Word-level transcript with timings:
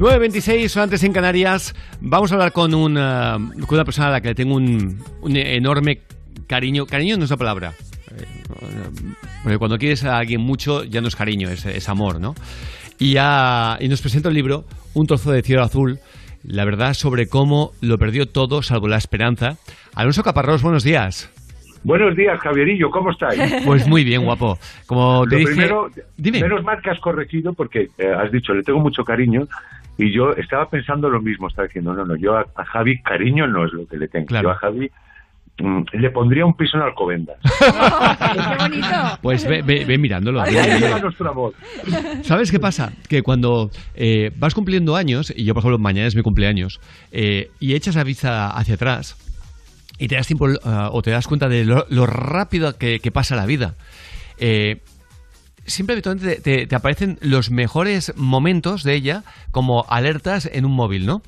9.26, 0.00 0.80
antes 0.80 1.04
en 1.04 1.12
Canarias. 1.12 1.74
Vamos 2.00 2.32
a 2.32 2.36
hablar 2.36 2.52
con 2.52 2.72
una, 2.74 3.36
con 3.66 3.74
una 3.76 3.84
persona 3.84 4.08
a 4.08 4.10
la 4.12 4.20
que 4.22 4.28
le 4.28 4.34
tengo 4.34 4.54
un, 4.54 4.98
un 5.20 5.36
enorme 5.36 6.00
cariño. 6.46 6.86
Cariño 6.86 7.18
no 7.18 7.24
es 7.24 7.30
la 7.30 7.36
palabra. 7.36 7.74
Eh, 8.16 8.24
Porque 9.42 9.58
cuando 9.58 9.76
quieres 9.76 10.02
a 10.06 10.16
alguien 10.16 10.40
mucho, 10.40 10.84
ya 10.84 11.02
no 11.02 11.08
es 11.08 11.16
cariño, 11.16 11.50
es, 11.50 11.66
es 11.66 11.86
amor, 11.90 12.18
¿no? 12.18 12.34
Y, 12.98 13.12
ya- 13.12 13.76
y 13.78 13.88
nos 13.88 14.00
presenta 14.00 14.30
el 14.30 14.34
libro, 14.36 14.64
Un 14.94 15.06
trozo 15.06 15.32
de 15.32 15.42
cielo 15.42 15.62
azul, 15.62 15.98
la 16.44 16.64
verdad 16.64 16.94
sobre 16.94 17.26
cómo 17.28 17.72
lo 17.82 17.98
perdió 17.98 18.24
todo, 18.24 18.62
salvo 18.62 18.88
la 18.88 18.96
esperanza. 18.96 19.58
Alonso 19.94 20.22
Caparrós, 20.22 20.62
buenos 20.62 20.82
días. 20.82 21.30
Buenos 21.84 22.16
días, 22.16 22.38
Javierillo, 22.40 22.88
¿cómo 22.90 23.10
estáis? 23.10 23.38
Pues 23.66 23.86
muy 23.86 24.02
bien, 24.04 24.24
guapo. 24.24 24.58
Como 24.86 25.24
te 25.26 25.32
Lo 25.32 25.38
dije... 25.40 25.50
primero, 25.52 25.88
Dime. 26.16 26.40
menos 26.40 26.62
mal 26.64 26.78
que 26.82 26.88
has 26.90 27.00
corregido 27.00 27.52
porque 27.52 27.88
eh, 27.98 28.06
has 28.18 28.32
dicho, 28.32 28.54
le 28.54 28.62
tengo 28.62 28.80
mucho 28.80 29.02
cariño 29.04 29.46
y 30.02 30.12
yo 30.12 30.32
estaba 30.34 30.68
pensando 30.68 31.08
lo 31.10 31.20
mismo, 31.20 31.48
estaba 31.48 31.66
diciendo, 31.68 31.92
no, 31.94 32.04
no, 32.04 32.16
yo 32.16 32.36
a, 32.36 32.46
a 32.56 32.64
Javi 32.64 33.00
cariño 33.02 33.46
no 33.46 33.64
es 33.66 33.72
lo 33.72 33.86
que 33.86 33.96
le 33.96 34.08
tengo, 34.08 34.26
Claro. 34.26 34.48
yo 34.48 34.52
a 34.52 34.56
Javi 34.56 34.90
mm, 35.58 35.82
le 35.92 36.10
pondría 36.10 36.46
un 36.46 36.56
piso 36.56 36.76
en 36.78 36.82
Alcobendas. 36.84 37.36
¡Qué 38.32 38.56
bonito! 38.58 38.86
Pues 39.22 39.46
ve, 39.46 39.62
ve- 39.62 39.84
ve 39.84 39.98
mirándolo. 39.98 40.40
Ahí 40.40 40.54
ve 40.54 40.60
ahí 40.60 40.82
va 40.92 40.98
nuestro 41.00 41.30
amor. 41.30 41.52
¿Sabes 42.22 42.50
qué 42.50 42.58
pasa? 42.58 42.92
Que 43.08 43.22
cuando 43.22 43.70
eh, 43.94 44.30
vas 44.36 44.54
cumpliendo 44.54 44.96
años, 44.96 45.32
y 45.36 45.44
yo 45.44 45.54
por 45.54 45.60
ejemplo 45.62 45.78
mañana 45.78 46.06
es 46.08 46.16
mi 46.16 46.22
cumpleaños, 46.22 46.80
eh, 47.12 47.50
y 47.60 47.74
echas 47.74 47.94
la 47.96 48.04
vista 48.04 48.50
hacia 48.50 48.74
atrás 48.76 49.16
y 49.98 50.08
te 50.08 50.14
das 50.14 50.26
tiempo 50.26 50.48
eh, 50.48 50.56
o 50.64 51.02
te 51.02 51.10
das 51.10 51.26
cuenta 51.26 51.48
de 51.48 51.64
lo, 51.66 51.84
lo 51.90 52.06
rápido 52.06 52.78
que, 52.78 53.00
que 53.00 53.10
pasa 53.10 53.36
la 53.36 53.44
vida, 53.44 53.74
eh, 54.38 54.78
siempre 55.70 55.94
habitualmente 55.94 56.66
te, 56.66 56.74
aparecen 56.74 57.18
los 57.22 57.50
mejores 57.50 58.12
momentos 58.16 58.82
de 58.82 58.94
ella 58.94 59.24
como 59.50 59.84
alertas 59.88 60.48
en 60.52 60.64
un 60.64 60.72
móvil, 60.72 61.06
¿no? 61.06 61.22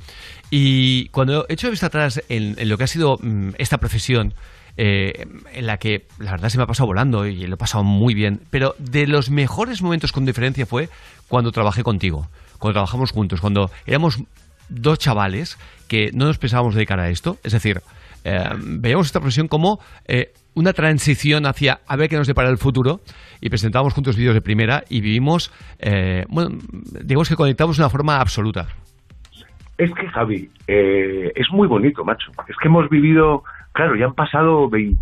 Y 0.51 1.09
cuando 1.09 1.47
echo 1.49 1.71
vista 1.71 1.87
atrás 1.87 2.23
en 2.29 2.69
lo 2.69 2.77
que 2.77 2.85
ha 2.85 2.89
sido 2.89 3.17
mm, 3.21 3.53
esta 3.59 3.79
profesión, 3.79 4.35
eh, 4.79 5.27
en 5.53 5.67
la 5.67 5.77
que 5.77 6.07
la 6.19 6.31
verdad 6.31 6.49
se 6.49 6.57
me 6.57 6.65
ha 6.65 6.67
pasado 6.67 6.87
volando 6.87 7.27
y 7.27 7.47
lo 7.47 7.55
he 7.55 7.59
pasado 7.59 7.85
muy 7.85 8.15
bien, 8.15 8.41
pero 8.51 8.75
de 8.79 9.07
los 9.07 9.29
mejores 9.29 9.83
momentos 9.83 10.13
con 10.13 10.25
diferencia 10.25 10.65
fue 10.65 10.89
cuando 11.29 11.53
trabajé 11.53 11.83
contigo, 11.83 12.27
cuando 12.59 12.75
trabajamos 12.75 13.11
juntos, 13.11 13.43
cuando 13.43 13.71
éramos 13.85 14.23
dos 14.71 14.99
chavales 14.99 15.59
que 15.89 16.11
no 16.15 16.25
nos 16.25 16.39
pensábamos 16.39 16.75
dedicar 16.75 17.01
a 17.01 17.11
esto, 17.11 17.37
es 17.45 17.53
decir, 17.53 17.83
eh, 18.25 18.45
veíamos 18.81 19.07
esta 19.07 19.21
profesión 19.21 19.49
como 19.49 19.79
eh, 20.07 20.33
una 20.55 20.73
transición 20.73 21.47
hacia 21.47 21.81
a 21.87 21.97
ver 21.97 22.09
qué 22.09 22.17
nos 22.17 22.27
depara 22.27 22.49
el 22.51 22.59
futuro 22.59 23.01
y 23.41 23.49
presentábamos 23.49 23.95
juntos 23.95 24.17
vídeos 24.17 24.35
de 24.35 24.41
primera 24.43 24.85
y 24.89 25.01
vivimos, 25.01 25.51
eh, 25.79 26.25
bueno, 26.29 26.51
digamos 27.05 27.29
que 27.29 27.37
conectamos 27.37 27.77
de 27.77 27.83
una 27.83 27.91
forma 27.91 28.21
absoluta. 28.21 28.67
Es 29.79 29.91
que 29.95 30.07
Javi, 30.09 30.49
eh, 30.69 31.33
es 31.35 31.47
muy 31.51 31.67
bonito, 31.67 32.05
macho. 32.05 32.31
Es 32.47 32.55
que 32.61 32.69
hemos 32.69 32.89
vivido, 32.91 33.43
claro, 33.73 33.97
ya 33.97 34.05
han 34.05 34.15
pasado 34.15 34.69
20, 34.69 35.01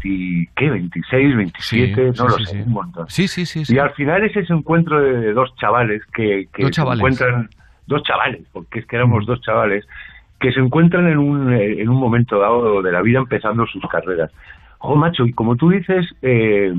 ¿qué? 0.57 0.71
26, 0.71 1.37
27, 1.37 1.95
Sí, 1.95 2.09
no 2.09 2.13
sí, 2.15 2.23
lo 2.23 2.31
sí, 2.39 2.45
sé, 2.47 2.63
un 2.63 2.73
montón. 2.73 3.07
Sí, 3.09 3.29
sí, 3.29 3.45
sí. 3.45 3.65
sí. 3.65 3.75
Y 3.75 3.79
al 3.79 3.91
final 3.95 4.25
es 4.25 4.35
ese 4.37 4.53
encuentro 4.55 5.01
de 5.03 5.33
dos 5.33 5.51
chavales 5.61 6.03
que, 6.15 6.45
que 6.55 6.63
Dos 6.63 6.69
se 6.71 6.81
chavales. 6.81 6.99
encuentran, 7.01 7.49
dos 7.89 8.03
chavales, 8.05 8.47
porque 8.53 8.79
es 8.79 8.87
que 8.87 8.97
éramos 8.97 9.27
dos 9.27 9.41
chavales, 9.43 9.85
que 10.41 10.53
se 10.53 10.61
encuentran 10.61 11.07
en 11.07 11.19
un, 11.19 11.53
eh, 11.53 11.81
en 11.81 11.89
un 11.89 12.01
momento 12.01 12.39
dado 12.39 12.83
de 12.83 12.91
la 12.91 13.03
vida 13.03 13.19
empezando 13.19 13.67
sus 13.67 13.83
carreras. 13.87 14.31
Jo, 14.79 14.97
macho, 14.97 15.27
y 15.27 15.33
como 15.33 15.57
tú 15.57 15.71
dices, 15.71 16.07
eh, 16.23 16.73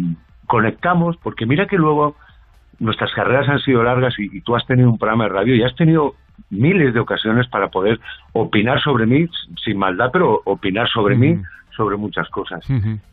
conectamos, 0.48 1.16
porque 1.18 1.46
mira 1.46 1.68
que 1.68 1.78
luego 1.78 2.16
nuestras 2.80 3.14
carreras 3.14 3.48
han 3.48 3.60
sido 3.60 3.84
largas 3.84 4.18
y, 4.18 4.36
y 4.36 4.42
tú 4.42 4.56
has 4.56 4.66
tenido 4.66 4.90
un 4.90 4.98
programa 4.98 5.26
de 5.26 5.30
radio 5.30 5.56
y 5.56 5.64
has 5.64 5.76
tenido 5.76 6.16
miles 6.50 6.94
de 6.94 7.00
ocasiones 7.00 7.48
para 7.48 7.70
poder 7.70 8.00
opinar 8.34 8.82
sobre 8.82 9.06
mí, 9.06 9.28
sin 9.64 9.78
maldad, 9.78 10.10
pero 10.12 10.42
opinar 10.46 10.90
sobre 10.90 11.16
mí, 11.16 11.40
sobre 11.76 11.98
muchas 11.98 12.28
cosas. 12.30 12.66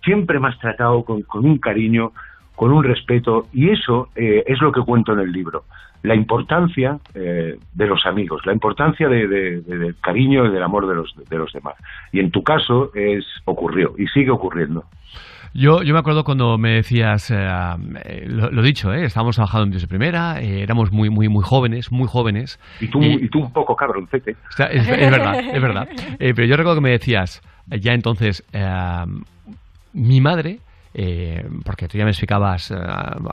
Siempre 0.02 0.40
me 0.40 0.48
has 0.48 0.58
tratado 0.58 1.04
con, 1.04 1.22
con 1.22 1.44
un 1.44 1.58
cariño, 1.58 2.12
con 2.58 2.72
un 2.72 2.82
respeto, 2.82 3.46
y 3.52 3.70
eso 3.70 4.08
eh, 4.16 4.42
es 4.46 4.60
lo 4.60 4.72
que 4.72 4.80
cuento 4.80 5.12
en 5.12 5.20
el 5.20 5.30
libro. 5.30 5.62
La 6.02 6.16
importancia 6.16 6.98
eh, 7.14 7.56
de 7.72 7.86
los 7.86 8.04
amigos, 8.04 8.44
la 8.46 8.52
importancia 8.52 9.08
de- 9.08 9.28
de- 9.28 9.60
de- 9.60 9.78
del 9.78 9.94
cariño 10.00 10.44
y 10.44 10.50
del 10.50 10.62
amor 10.64 10.88
de 10.88 10.96
los, 10.96 11.14
de 11.30 11.38
los 11.38 11.52
demás. 11.52 11.74
Y 12.10 12.18
en 12.18 12.32
tu 12.32 12.42
caso 12.42 12.90
es 12.94 13.24
ocurrió 13.44 13.94
y 13.96 14.06
sigue 14.08 14.30
ocurriendo. 14.30 14.82
Yo, 15.54 15.82
yo 15.82 15.94
me 15.94 16.00
acuerdo 16.00 16.24
cuando 16.24 16.58
me 16.58 16.70
decías, 16.74 17.30
eh, 17.30 18.26
lo, 18.26 18.50
lo 18.50 18.62
dicho, 18.62 18.92
eh, 18.92 19.04
estábamos 19.04 19.36
trabajando 19.36 19.64
en 19.64 19.70
Dios 19.70 19.82
de 19.82 19.88
Primera, 19.88 20.40
eh, 20.42 20.60
éramos 20.62 20.90
muy, 20.92 21.10
muy, 21.10 21.28
muy 21.28 21.44
jóvenes, 21.44 21.92
muy 21.92 22.08
jóvenes. 22.08 22.58
Y 22.80 22.88
tú, 22.88 23.00
y 23.02 23.28
tú 23.28 23.40
un 23.44 23.52
poco 23.52 23.74
cabroncete. 23.76 24.32
O 24.32 24.52
sea, 24.56 24.66
es, 24.66 24.86
es 24.88 25.10
verdad, 25.10 25.38
es 25.54 25.62
verdad. 25.62 25.88
Eh, 26.18 26.32
pero 26.34 26.46
yo 26.48 26.56
recuerdo 26.56 26.80
que 26.80 26.84
me 26.84 26.90
decías, 26.90 27.40
ya 27.68 27.92
entonces, 27.94 28.44
eh, 28.52 29.04
mi 29.92 30.20
madre, 30.20 30.58
eh, 31.00 31.46
porque 31.64 31.86
tú 31.86 31.96
ya 31.96 32.04
me 32.04 32.10
explicabas 32.10 32.72
eh, 32.72 32.74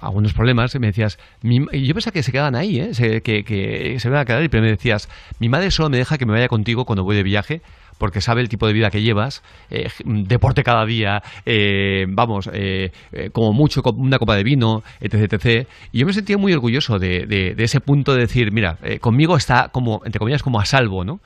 algunos 0.02 0.34
problemas, 0.34 0.76
y 0.76 0.80
me 0.80 0.88
decías, 0.88 1.18
mi- 1.42 1.66
y 1.72 1.88
yo 1.88 1.96
pensaba 1.96 2.14
que 2.14 2.22
se 2.22 2.32
quedaban 2.32 2.56
ahí, 2.56 2.80
¿eh? 2.80 2.94
Se- 2.94 3.22
que, 3.22 3.44
que 3.44 4.00
se 4.00 4.08
iban 4.08 4.20
a 4.20 4.26
quedar, 4.26 4.48
pero 4.52 4.62
me 4.62 4.70
decías, 4.70 5.10
mi 5.40 5.50
madre 5.50 5.72
solo 5.72 5.90
me 5.90 5.98
deja 5.98 6.20
que 6.20 6.28
me 6.28 6.34
vaya 6.34 6.48
contigo 6.48 6.86
cuando 6.86 7.04
voy 7.04 7.16
de 7.16 7.24
viaje, 7.24 7.62
porque 7.98 8.22
sabe 8.22 8.42
el 8.42 8.50
tipo 8.50 8.68
de 8.68 8.74
vida 8.74 8.92
que 8.92 9.02
llevas, 9.02 9.42
eh, 9.72 9.90
deporte 10.06 10.64
cada 10.64 10.86
día, 10.86 11.24
eh, 11.46 12.06
vamos, 12.10 12.48
eh, 12.54 12.92
como 13.32 13.52
mucho 13.54 13.82
una 13.96 14.20
copa 14.20 14.36
de 14.36 14.44
vino, 14.44 14.84
etc, 15.02 15.34
etc. 15.34 15.68
Y 15.92 16.00
yo 16.00 16.06
me 16.06 16.14
sentía 16.14 16.38
muy 16.38 16.54
orgulloso 16.54 17.00
de, 17.00 17.26
de- 17.26 17.56
de 17.56 17.64
ese 17.64 17.80
punto 17.80 18.14
de 18.14 18.20
decir, 18.22 18.52
mira, 18.52 18.78
conmigo 19.02 19.38
está 19.38 19.70
como, 19.70 20.02
entre 20.06 20.20
comillas, 20.20 20.44
como 20.44 20.60
a 20.60 20.66
salvo, 20.66 21.04
¿no? 21.04 21.20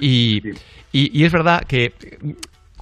Y, 0.00 0.40
y, 0.92 1.10
y 1.20 1.24
es 1.24 1.32
verdad 1.32 1.64
que 1.66 1.92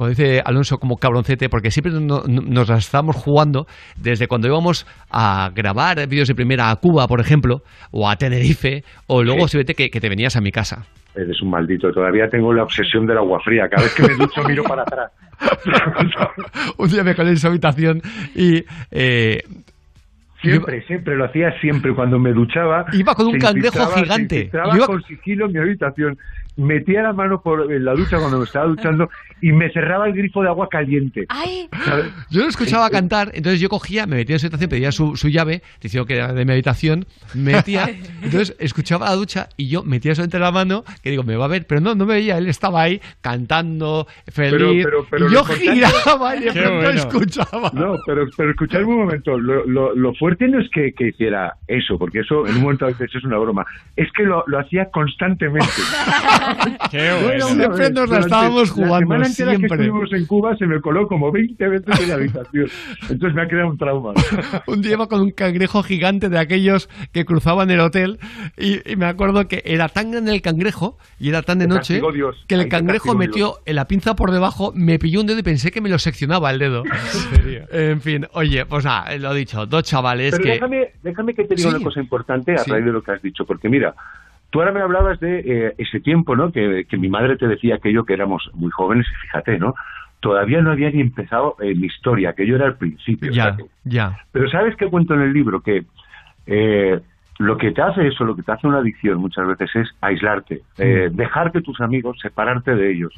cuando 0.00 0.16
dice 0.16 0.40
Alonso 0.42 0.78
como 0.78 0.96
cabroncete, 0.96 1.50
porque 1.50 1.70
siempre 1.70 1.92
no- 1.92 2.22
no- 2.26 2.40
nos 2.40 2.70
las 2.70 2.86
estábamos 2.86 3.16
jugando 3.16 3.66
desde 4.00 4.28
cuando 4.28 4.48
íbamos 4.48 4.86
a 5.10 5.50
grabar 5.54 6.08
vídeos 6.08 6.26
de 6.26 6.34
primera 6.34 6.70
a 6.70 6.76
Cuba, 6.76 7.06
por 7.06 7.20
ejemplo, 7.20 7.58
o 7.90 8.08
a 8.08 8.16
Tenerife, 8.16 8.82
o 9.08 9.22
luego 9.22 9.42
Sí. 9.46 9.52
se 9.52 9.58
vete 9.58 9.74
que, 9.74 9.90
que 9.90 10.00
te 10.00 10.08
venías 10.08 10.36
a 10.36 10.40
mi 10.40 10.52
casa. 10.52 10.86
Eres 11.14 11.42
un 11.42 11.50
maldito. 11.50 11.92
Todavía 11.92 12.28
tengo 12.30 12.54
la 12.54 12.62
obsesión 12.62 13.04
del 13.04 13.18
agua 13.18 13.40
fría. 13.44 13.68
Cada 13.68 13.82
vez 13.82 13.94
que 13.94 14.02
me 14.04 14.14
ducho 14.14 14.42
miro 14.44 14.62
para 14.64 14.82
atrás. 14.82 15.12
Un 16.78 16.88
día 16.88 17.04
me 17.04 17.14
colé 17.14 17.30
en 17.30 17.36
su 17.36 17.48
habitación 17.48 18.00
y 18.34 18.64
eh, 18.90 19.40
Siempre, 20.42 20.80
siempre, 20.86 21.16
lo 21.16 21.26
hacía 21.26 21.50
siempre. 21.60 21.94
Cuando 21.94 22.18
me 22.18 22.32
duchaba... 22.32 22.86
Iba 22.94 23.14
con 23.14 23.26
un 23.26 23.38
cangrejo 23.38 23.86
gigante. 23.88 24.50
Iba- 24.54 24.86
con 24.86 25.02
sigilo 25.02 25.46
en 25.46 25.52
mi 25.52 25.58
habitación. 25.58 26.16
Metía 26.60 27.02
la 27.02 27.12
mano 27.12 27.40
por 27.40 27.72
en 27.72 27.84
la 27.84 27.92
ducha 27.94 28.18
cuando 28.18 28.38
me 28.38 28.44
estaba 28.44 28.66
duchando 28.66 29.08
y 29.40 29.50
me 29.52 29.70
cerraba 29.72 30.06
el 30.06 30.12
grifo 30.12 30.42
de 30.42 30.48
agua 30.48 30.68
caliente. 30.68 31.24
¡Ay! 31.28 31.68
yo 32.30 32.42
lo 32.42 32.48
escuchaba 32.48 32.90
cantar, 32.90 33.30
entonces 33.34 33.60
yo 33.60 33.68
cogía, 33.68 34.06
me 34.06 34.16
metía 34.16 34.36
en 34.36 34.40
su 34.40 34.46
habitación, 34.46 34.68
pedía 34.70 34.92
su, 34.92 35.16
su 35.16 35.28
llave, 35.28 35.62
diciendo 35.80 36.06
que 36.06 36.16
era 36.16 36.32
de 36.34 36.44
mi 36.44 36.52
habitación, 36.52 37.06
me 37.34 37.52
metía, 37.52 37.88
entonces 38.22 38.54
escuchaba 38.58 39.06
la 39.06 39.14
ducha 39.14 39.48
y 39.56 39.68
yo 39.68 39.82
metía 39.82 40.12
eso 40.12 40.22
entre 40.22 40.38
la 40.40 40.50
mano, 40.52 40.84
que 41.02 41.10
digo, 41.10 41.22
me 41.22 41.36
va 41.36 41.46
a 41.46 41.48
ver, 41.48 41.66
pero 41.66 41.80
no, 41.80 41.94
no 41.94 42.04
me 42.04 42.14
veía, 42.14 42.36
él 42.36 42.48
estaba 42.48 42.82
ahí 42.82 43.00
cantando, 43.22 44.06
feliz, 44.30 44.84
pero- 44.84 45.06
pero 45.10 45.26
y 45.26 45.30
lo 45.32 45.34
yo 45.34 45.44
giraba 45.44 46.36
y 46.36 46.40
de 46.44 46.50
bueno. 46.68 46.90
escuchaba. 46.90 47.70
No, 47.72 47.96
pero, 48.06 48.26
pero 48.36 48.50
escuchadme 48.50 48.84
un 48.86 48.98
momento. 48.98 49.38
Lo, 49.38 49.64
lo, 49.64 49.94
lo 49.94 50.14
fuerte 50.14 50.46
no 50.48 50.60
es 50.60 50.68
que, 50.70 50.92
que 50.92 51.08
hiciera 51.08 51.54
eso, 51.66 51.98
porque 51.98 52.20
eso 52.20 52.46
en 52.46 52.56
un 52.56 52.62
momento 52.62 52.84
a 52.84 52.88
veces 52.88 53.14
es 53.14 53.24
una 53.24 53.38
broma. 53.38 53.64
Es 53.96 54.08
que 54.12 54.24
lo, 54.24 54.44
lo 54.46 54.58
hacía 54.58 54.90
constantemente. 54.90 55.70
Qué 56.90 57.08
No 57.10 57.20
bueno. 57.26 57.46
Siempre 57.48 57.90
nos 57.90 58.10
la 58.10 58.18
estábamos 58.20 58.68
La 58.68 58.74
jugando, 58.74 58.98
semana 58.98 59.26
entera 59.26 59.50
siempre. 59.50 59.68
que 59.68 59.84
estuvimos 59.84 60.12
en 60.12 60.26
Cuba 60.26 60.56
se 60.56 60.66
me 60.66 60.80
coló 60.80 61.06
como 61.06 61.30
20 61.32 61.68
veces 61.68 62.00
en 62.00 62.08
la 62.08 62.14
habitación. 62.14 62.66
Entonces 63.08 63.34
me 63.34 63.42
ha 63.42 63.46
creado 63.48 63.70
un 63.70 63.78
trauma. 63.78 64.12
Un 64.66 64.82
día 64.82 64.92
iba 64.92 65.06
con 65.08 65.20
un 65.20 65.30
cangrejo 65.30 65.82
gigante 65.82 66.28
de 66.28 66.38
aquellos 66.38 66.88
que 67.12 67.24
cruzaban 67.24 67.70
el 67.70 67.80
hotel 67.80 68.18
y, 68.56 68.80
y 68.90 68.96
me 68.96 69.06
acuerdo 69.06 69.46
que 69.48 69.62
era 69.64 69.88
tan 69.88 70.10
grande 70.10 70.32
el 70.32 70.42
cangrejo 70.42 70.98
y 71.18 71.28
era 71.28 71.42
tan 71.42 71.58
de 71.58 71.66
Te 71.66 71.74
noche 71.74 72.00
que 72.48 72.54
el 72.54 72.60
Ahí 72.62 72.68
cangrejo 72.68 73.14
metió 73.14 73.46
Dios. 73.46 73.60
en 73.66 73.76
la 73.76 73.86
pinza 73.86 74.14
por 74.14 74.30
debajo, 74.30 74.72
me 74.74 74.98
pilló 74.98 75.20
un 75.20 75.26
dedo 75.26 75.38
y 75.38 75.42
pensé 75.42 75.70
que 75.70 75.80
me 75.80 75.88
lo 75.88 75.98
seccionaba 75.98 76.50
el 76.50 76.58
dedo. 76.58 76.82
En 77.72 78.00
fin, 78.00 78.26
oye, 78.32 78.64
pues 78.66 78.84
nada, 78.84 79.16
lo 79.16 79.32
dicho, 79.34 79.66
dos 79.66 79.82
chavales 79.84 80.32
Pero 80.32 80.42
que... 80.44 80.50
déjame, 80.52 80.88
déjame 81.02 81.34
que 81.34 81.44
te 81.44 81.54
diga 81.54 81.70
Sí. 81.70 81.76
una 81.76 81.84
cosa 81.84 82.00
importante 82.00 82.54
a 82.54 82.58
Sí. 82.58 82.70
raíz 82.70 82.84
de 82.84 82.92
lo 82.92 83.02
que 83.02 83.12
has 83.12 83.22
dicho, 83.22 83.44
porque 83.46 83.68
mira, 83.68 83.94
tú 84.50 84.60
ahora 84.60 84.72
me 84.72 84.80
hablabas 84.80 85.20
de 85.20 85.38
eh, 85.40 85.74
ese 85.78 86.00
tiempo, 86.00 86.36
¿no? 86.36 86.52
Que, 86.52 86.84
que 86.88 86.96
mi 86.96 87.08
madre 87.08 87.36
te 87.36 87.48
decía 87.48 87.76
aquello 87.76 88.04
que 88.04 88.14
éramos 88.14 88.50
muy 88.54 88.70
jóvenes, 88.70 89.06
y 89.10 89.26
fíjate, 89.26 89.58
¿no? 89.58 89.74
Todavía 90.20 90.60
no 90.60 90.70
había 90.70 90.90
ni 90.90 91.00
empezado 91.00 91.56
eh, 91.60 91.74
mi 91.74 91.86
historia, 91.86 92.34
que 92.34 92.46
yo 92.46 92.56
era 92.56 92.66
al 92.66 92.76
principio. 92.76 93.32
Ya, 93.32 93.56
ya. 93.84 94.18
Pero 94.32 94.50
¿sabes 94.50 94.76
qué 94.76 94.86
cuento 94.86 95.14
en 95.14 95.22
el 95.22 95.32
libro? 95.32 95.60
Que 95.62 95.84
eh, 96.46 97.00
lo 97.38 97.56
que 97.56 97.72
te 97.72 97.80
hace 97.80 98.06
eso, 98.06 98.24
lo 98.24 98.36
que 98.36 98.42
te 98.42 98.52
hace 98.52 98.66
una 98.66 98.78
adicción 98.78 99.18
muchas 99.18 99.46
veces 99.46 99.70
es 99.74 99.88
aislarte, 100.02 100.60
eh, 100.76 101.08
dejar 101.10 101.52
que 101.52 101.62
tus 101.62 101.80
amigos, 101.80 102.18
separarte 102.20 102.74
de 102.74 102.92
ellos. 102.92 103.14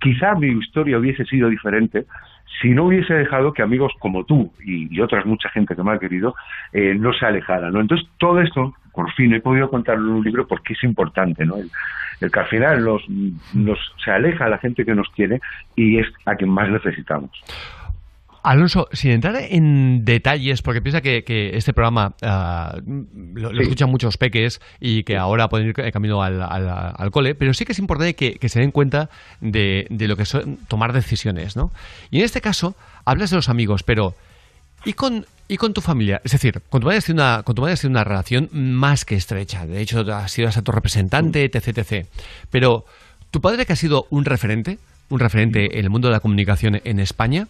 Quizá 0.00 0.34
mi 0.34 0.48
historia 0.48 0.98
hubiese 0.98 1.24
sido 1.26 1.48
diferente 1.48 2.06
si 2.60 2.70
no 2.70 2.86
hubiese 2.86 3.14
dejado 3.14 3.52
que 3.52 3.62
amigos 3.62 3.92
como 3.98 4.24
tú 4.24 4.52
y, 4.64 4.94
y 4.94 5.00
otras 5.00 5.26
mucha 5.26 5.48
gente 5.50 5.74
que 5.74 5.82
me 5.82 5.92
ha 5.92 5.98
querido 5.98 6.34
eh, 6.72 6.94
no 6.94 7.12
se 7.12 7.24
alejaran. 7.24 7.72
¿no? 7.72 7.80
Entonces, 7.80 8.08
todo 8.18 8.40
esto, 8.40 8.74
por 8.94 9.10
fin, 9.14 9.32
he 9.34 9.40
podido 9.40 9.70
contarlo 9.70 10.08
en 10.10 10.16
un 10.18 10.24
libro 10.24 10.46
porque 10.46 10.74
es 10.74 10.82
importante. 10.84 11.44
¿no? 11.46 11.56
El, 11.56 11.70
el 12.20 12.30
que 12.30 12.40
al 12.40 12.46
final 12.46 12.84
nos, 12.84 13.02
nos, 13.54 13.78
se 14.04 14.10
aleja 14.10 14.44
a 14.44 14.48
la 14.48 14.58
gente 14.58 14.84
que 14.84 14.94
nos 14.94 15.08
quiere 15.10 15.40
y 15.76 15.98
es 15.98 16.06
a 16.26 16.34
quien 16.36 16.50
más 16.50 16.68
necesitamos. 16.68 17.30
Alonso, 18.44 18.88
sin 18.90 19.12
entrar 19.12 19.36
en 19.38 20.04
detalles, 20.04 20.62
porque 20.62 20.82
piensa 20.82 21.00
que, 21.00 21.22
que 21.22 21.56
este 21.56 21.72
programa 21.72 22.14
ah, 22.22 22.76
lo, 22.84 23.52
lo 23.52 23.56
Sí. 23.56 23.62
escuchan 23.62 23.88
muchos 23.88 24.16
peques 24.16 24.60
y 24.80 25.04
que 25.04 25.16
ahora 25.16 25.48
pueden 25.48 25.68
ir 25.68 25.74
camino 25.92 26.24
al, 26.24 26.42
al- 26.42 26.92
al 26.96 27.10
cole, 27.12 27.36
pero 27.36 27.54
sí 27.54 27.64
que 27.64 27.70
es 27.70 27.78
importante 27.78 28.14
que, 28.16 28.34
que 28.40 28.48
se 28.48 28.58
den 28.58 28.72
cuenta 28.72 29.10
de, 29.40 29.86
de 29.90 30.08
lo 30.08 30.16
que 30.16 30.24
son 30.24 30.56
tomar 30.66 30.92
decisiones, 30.92 31.56
¿no? 31.56 31.70
Y 32.10 32.18
en 32.18 32.24
este 32.24 32.40
caso, 32.40 32.74
hablas 33.04 33.30
de 33.30 33.36
los 33.36 33.48
amigos, 33.48 33.84
pero 33.84 34.16
¿y 34.84 34.92
con, 34.94 35.26
y 35.48 35.56
con 35.56 35.72
tu 35.74 35.80
familia? 35.80 36.20
Es 36.24 36.32
decir, 36.32 36.60
con 36.70 36.80
tu 36.80 36.86
madre 36.86 36.98
has 36.98 37.04
tenido 37.06 37.24
una, 37.24 37.42
con 37.42 37.54
tu 37.54 37.62
madre 37.62 37.74
has 37.74 37.80
tenido 37.80 37.98
una 37.98 38.04
relación 38.04 38.48
más 38.52 39.04
que 39.04 39.14
estrecha. 39.16 39.66
De 39.66 39.80
hecho, 39.80 40.00
has 40.14 40.30
sido 40.32 40.48
hasta 40.48 40.62
tu 40.62 40.72
representante, 40.72 41.44
etc, 41.44 41.78
etc. 41.78 42.06
Pero, 42.50 42.84
¿tu 43.30 43.40
padre 43.40 43.66
que 43.66 43.72
ha 43.72 43.76
sido 43.76 44.06
un 44.10 44.24
referente, 44.24 44.78
un 45.08 45.20
referente 45.20 45.78
en 45.78 45.84
el 45.84 45.90
mundo 45.90 46.08
de 46.08 46.12
la 46.12 46.20
comunicación 46.20 46.80
en 46.84 46.98
España, 47.00 47.46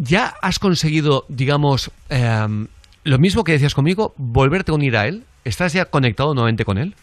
¿Ya 0.00 0.34
has 0.42 0.60
conseguido, 0.60 1.24
digamos, 1.28 1.90
em, 2.08 2.68
lo 3.02 3.18
mismo 3.18 3.42
que 3.42 3.50
decías 3.50 3.74
conmigo, 3.74 4.14
volverte 4.16 4.70
a 4.70 4.74
unir 4.76 4.96
a 4.96 5.08
él? 5.08 5.24
¿Estás 5.44 5.72
ya 5.72 5.86
conectado 5.86 6.34
nuevamente 6.34 6.64
con 6.64 6.78
él? 6.78 6.94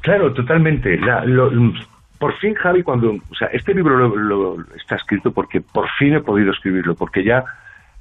Claro, 0.00 0.32
totalmente. 0.32 0.96
La- 0.98 1.24
lo- 1.26 1.50
por 2.24 2.32
fin, 2.38 2.54
Javi, 2.54 2.82
cuando, 2.82 3.10
o 3.10 3.34
sea, 3.38 3.48
este 3.48 3.74
libro 3.74 3.98
lo, 3.98 4.16
lo- 4.16 4.64
está 4.76 4.96
escrito 4.96 5.30
porque 5.32 5.60
por 5.60 5.86
fin 5.98 6.14
he 6.14 6.20
podido 6.20 6.52
escribirlo, 6.52 6.94
porque 6.94 7.22
ya 7.22 7.44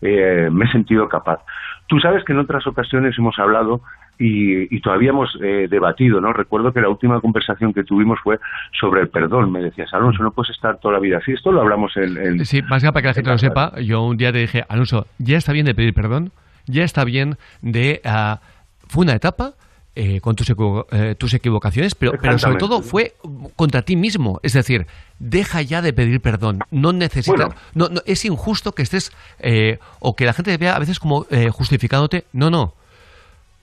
eh, 0.02 0.48
me 0.50 0.64
he 0.64 0.72
sentido 0.72 1.10
capaz. 1.10 1.40
Tú 1.88 2.00
sabes 2.00 2.24
que 2.24 2.32
en 2.32 2.40
otras 2.40 2.66
ocasiones 2.66 3.18
hemos 3.18 3.38
hablado 3.38 3.82
y, 4.18 4.74
y 4.74 4.80
todavía 4.80 5.10
hemos 5.10 5.38
eh, 5.44 5.68
debatido, 5.70 6.22
¿no? 6.22 6.32
Recuerdo 6.32 6.72
que 6.72 6.80
la 6.80 6.88
última 6.88 7.20
conversación 7.20 7.74
que 7.74 7.84
tuvimos 7.84 8.18
fue 8.24 8.40
sobre 8.80 9.02
el 9.02 9.10
perdón. 9.10 9.52
Me 9.52 9.60
decías, 9.60 9.94
Alonso, 9.94 10.24
no 10.24 10.32
puedes 10.32 10.52
estar 10.52 10.78
toda 10.80 10.94
la 10.94 11.00
vida 11.02 11.18
así. 11.18 11.34
Esto 11.34 11.52
lo 11.52 11.60
hablamos 11.60 11.98
en... 11.98 12.16
en- 12.18 12.46
Sí, 12.46 12.62
más 12.62 12.82
que 12.82 12.94
para 12.94 13.02
que 13.02 13.08
la 13.10 13.14
gente 13.16 13.30
lo 13.30 13.38
sepa, 13.38 13.74
yo 13.82 14.04
un 14.04 14.16
día 14.16 14.32
te 14.32 14.38
dije, 14.38 14.64
Alonso, 14.70 15.06
ya 15.18 15.36
está 15.38 15.52
bien 15.52 15.66
de 15.66 15.76
pedir 15.76 15.94
perdón, 15.94 16.32
ya 16.66 16.86
está 16.86 17.04
bien 17.04 17.36
de... 17.62 18.00
ah, 18.06 18.40
fue 18.88 19.04
una 19.04 19.16
etapa 19.16 19.52
eh, 19.96 20.20
con 20.22 20.36
tus, 20.36 20.50
equivo- 20.50 20.88
eh, 20.92 21.16
tus 21.18 21.34
equivocaciones, 21.34 21.94
pero, 21.96 22.14
pero 22.14 22.40
sobre 22.40 22.58
todo 22.58 22.82
fue 22.82 23.14
contra 23.56 23.82
ti 23.84 23.96
mismo. 23.96 24.40
Es 24.44 24.54
decir, 24.54 24.88
deja 25.20 25.62
ya 25.62 25.82
de 25.82 25.94
pedir 25.94 26.20
perdón. 26.22 26.60
No 26.72 26.94
necesitas... 26.94 27.38
Bueno. 27.48 27.56
No, 27.76 27.90
no, 27.90 28.02
es 28.06 28.26
injusto 28.26 28.74
que 28.74 28.82
estés... 28.84 29.12
eh, 29.40 29.80
o 30.00 30.16
que 30.16 30.26
la 30.26 30.34
gente 30.34 30.52
te 30.52 30.58
vea 30.58 30.76
a 30.76 30.80
veces 30.80 31.00
como 31.00 31.26
eh, 31.30 31.50
justificándote. 31.50 32.26
No, 32.34 32.50
no. 32.50 32.74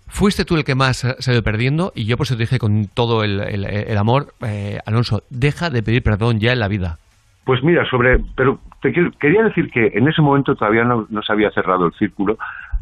Fuiste 0.08 0.44
tú 0.44 0.56
el 0.56 0.64
que 0.64 0.74
más 0.74 1.04
ido 1.04 1.42
perdiendo 1.42 1.92
y 1.94 2.04
yo 2.04 2.16
por 2.16 2.26
eso 2.26 2.34
te 2.36 2.42
dije 2.42 2.58
con 2.58 2.86
todo 2.86 3.22
el, 3.22 3.38
el- 3.40 3.64
el 3.64 3.96
amor, 3.98 4.34
eh, 4.44 4.80
Alonso, 4.84 5.22
deja 5.30 5.70
de 5.70 5.82
pedir 5.84 6.02
perdón 6.02 6.40
ya 6.40 6.52
en 6.52 6.58
la 6.58 6.66
vida. 6.68 6.98
Pues 7.44 7.62
mira, 7.62 7.88
sobre, 7.88 8.18
pero 8.36 8.58
te 8.82 8.92
quiero- 8.92 9.12
quería 9.20 9.44
decir 9.44 9.70
que 9.70 9.86
en 9.94 10.08
ese 10.08 10.20
momento 10.20 10.56
todavía 10.56 10.82
no, 10.84 11.06
no 11.10 11.22
se 11.22 11.32
había 11.32 11.50
cerrado 11.52 11.86
el 11.86 11.92
círculo. 11.94 12.38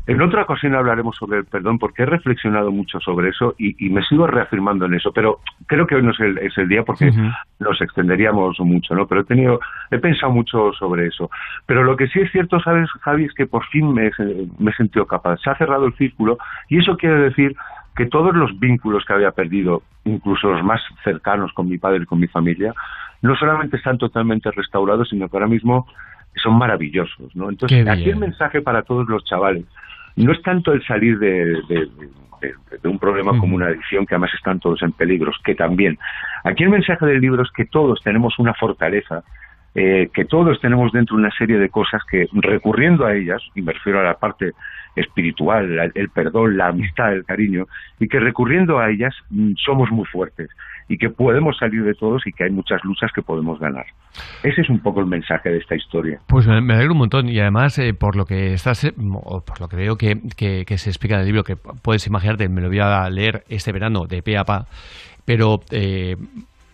En 0.08 0.20
otra 0.22 0.42
ocasión 0.42 0.74
hablaremos 0.74 1.16
sobre 1.16 1.38
el 1.38 1.44
perdón 1.44 1.78
porque 1.78 2.02
he 2.02 2.06
reflexionado 2.06 2.70
mucho 2.72 2.98
sobre 3.00 3.28
eso 3.28 3.54
y, 3.58 3.76
y 3.86 3.90
me 3.90 4.02
sigo 4.04 4.26
reafirmando 4.26 4.86
en 4.86 4.94
eso, 4.94 5.12
pero 5.12 5.40
creo 5.66 5.86
que 5.86 5.96
hoy 5.96 6.02
no 6.02 6.12
es 6.12 6.20
el, 6.20 6.38
es 6.38 6.56
el 6.56 6.66
día 6.68 6.82
porque 6.82 7.10
nos 7.60 7.80
extenderíamos 7.80 8.58
mucho, 8.60 8.94
¿no? 8.94 9.06
Pero 9.06 9.20
he 9.20 9.24
tenido, 9.24 9.60
he 9.90 9.98
pensado 9.98 10.32
mucho 10.32 10.72
sobre 10.72 11.06
eso. 11.06 11.30
Pero 11.66 11.84
lo 11.84 11.94
que 11.96 12.08
sí 12.08 12.20
es 12.20 12.32
cierto, 12.32 12.58
sabes, 12.60 12.90
Javi, 13.02 13.24
es 13.24 13.34
que 13.34 13.46
por 13.46 13.64
fin 13.66 13.92
me, 13.92 14.06
he- 14.06 14.46
me 14.58 14.70
he 14.70 14.74
sentido 14.74 15.06
capaz. 15.06 15.38
Se 15.42 15.50
ha 15.50 15.56
cerrado 15.56 15.86
el 15.86 15.94
círculo 15.94 16.38
y 16.68 16.78
eso 16.78 16.96
quiere 16.96 17.16
decir 17.20 17.54
que 17.94 18.06
todos 18.06 18.34
los 18.34 18.58
vínculos 18.58 19.04
que 19.04 19.12
había 19.12 19.32
perdido, 19.32 19.82
incluso 20.04 20.50
los 20.52 20.64
más 20.64 20.80
cercanos 21.04 21.52
con 21.52 21.68
mi 21.68 21.78
padre 21.78 22.04
y 22.04 22.06
con 22.06 22.18
mi 22.20 22.28
familia, 22.28 22.72
no 23.22 23.36
solamente 23.36 23.76
están 23.76 23.98
totalmente 23.98 24.50
restaurados, 24.52 25.08
sino 25.10 25.28
que 25.28 25.36
ahora 25.36 25.48
mismo 25.48 25.86
son 26.36 26.56
maravillosos, 26.56 27.34
¿no? 27.34 27.50
Entonces, 27.50 27.78
aquí 27.92 28.04
el 28.10 28.16
mensaje 28.16 28.62
para 28.62 28.82
todos 28.82 29.08
los 29.08 29.24
chavales 29.24 29.64
no 30.24 30.32
es 30.32 30.42
tanto 30.42 30.72
el 30.72 30.84
salir 30.84 31.18
de, 31.18 31.88
un 32.84 32.98
problema 32.98 33.38
como 33.38 33.56
una 33.56 33.66
adicción, 33.66 34.06
que 34.06 34.14
además 34.14 34.32
están 34.34 34.60
todos 34.60 34.82
en 34.82 34.92
peligros, 34.92 35.36
que 35.44 35.54
también. 35.54 35.98
Aquí 36.44 36.64
el 36.64 36.70
mensaje 36.70 37.04
del 37.06 37.20
libro 37.20 37.42
es 37.42 37.50
que 37.52 37.64
todos 37.64 38.00
tenemos 38.02 38.38
una 38.38 38.54
fortaleza, 38.54 39.22
eh, 39.80 40.08
que 40.12 40.24
todos 40.24 40.60
tenemos 40.60 40.90
dentro 40.90 41.14
una 41.16 41.30
serie 41.30 41.56
de 41.56 41.68
cosas 41.68 42.02
que 42.10 42.26
recurriendo 42.32 43.06
a 43.06 43.14
ellas, 43.14 43.40
y 43.54 43.62
me 43.62 43.72
refiero 43.72 44.00
a 44.00 44.02
la 44.02 44.14
parte 44.14 44.50
espiritual, 44.96 45.92
el 45.94 46.08
perdón, 46.08 46.56
la 46.56 46.66
amistad, 46.68 47.12
el 47.12 47.24
cariño, 47.24 47.66
y 48.00 48.08
que 48.08 48.18
recurriendo 48.18 48.80
a 48.80 48.90
ellas 48.90 49.14
mm, 49.30 49.52
somos 49.64 49.88
muy 49.92 50.04
fuertes 50.06 50.48
y 50.88 50.98
que 50.98 51.10
podemos 51.10 51.56
salir 51.58 51.84
de 51.84 51.94
todos 51.94 52.26
y 52.26 52.32
que 52.32 52.44
hay 52.44 52.50
muchas 52.50 52.82
luchas 52.82 53.12
que 53.14 53.22
podemos 53.22 53.60
ganar. 53.60 53.86
Ese 54.42 54.62
es 54.62 54.68
un 54.68 54.80
poco 54.80 54.98
el 54.98 55.06
mensaje 55.06 55.50
de 55.50 55.58
esta 55.58 55.76
historia. 55.76 56.18
Pues 56.26 56.48
me, 56.48 56.74
alegro 56.74 56.92
un 56.92 56.98
montón 56.98 57.28
y 57.28 57.38
además 57.38 57.78
eh, 57.78 57.94
por 57.94 58.16
lo 58.16 58.24
que 58.24 58.54
estás, 58.54 58.82
eh, 58.82 58.92
por 58.92 59.60
lo 59.60 59.68
que 59.68 59.76
veo 59.76 59.96
que, 59.96 60.18
que- 60.36 60.78
se 60.78 60.90
explica 60.90 61.14
en 61.14 61.20
el 61.20 61.26
libro, 61.26 61.44
que 61.44 61.54
puedes 61.56 62.04
imaginarte, 62.08 62.48
me 62.48 62.62
lo 62.62 62.68
voy 62.68 62.80
a 62.80 63.08
leer 63.10 63.44
este 63.48 63.70
verano 63.70 64.06
de 64.06 64.22
pe 64.22 64.38
a 64.38 64.44
pa, 64.44 64.66
pero 65.24 65.60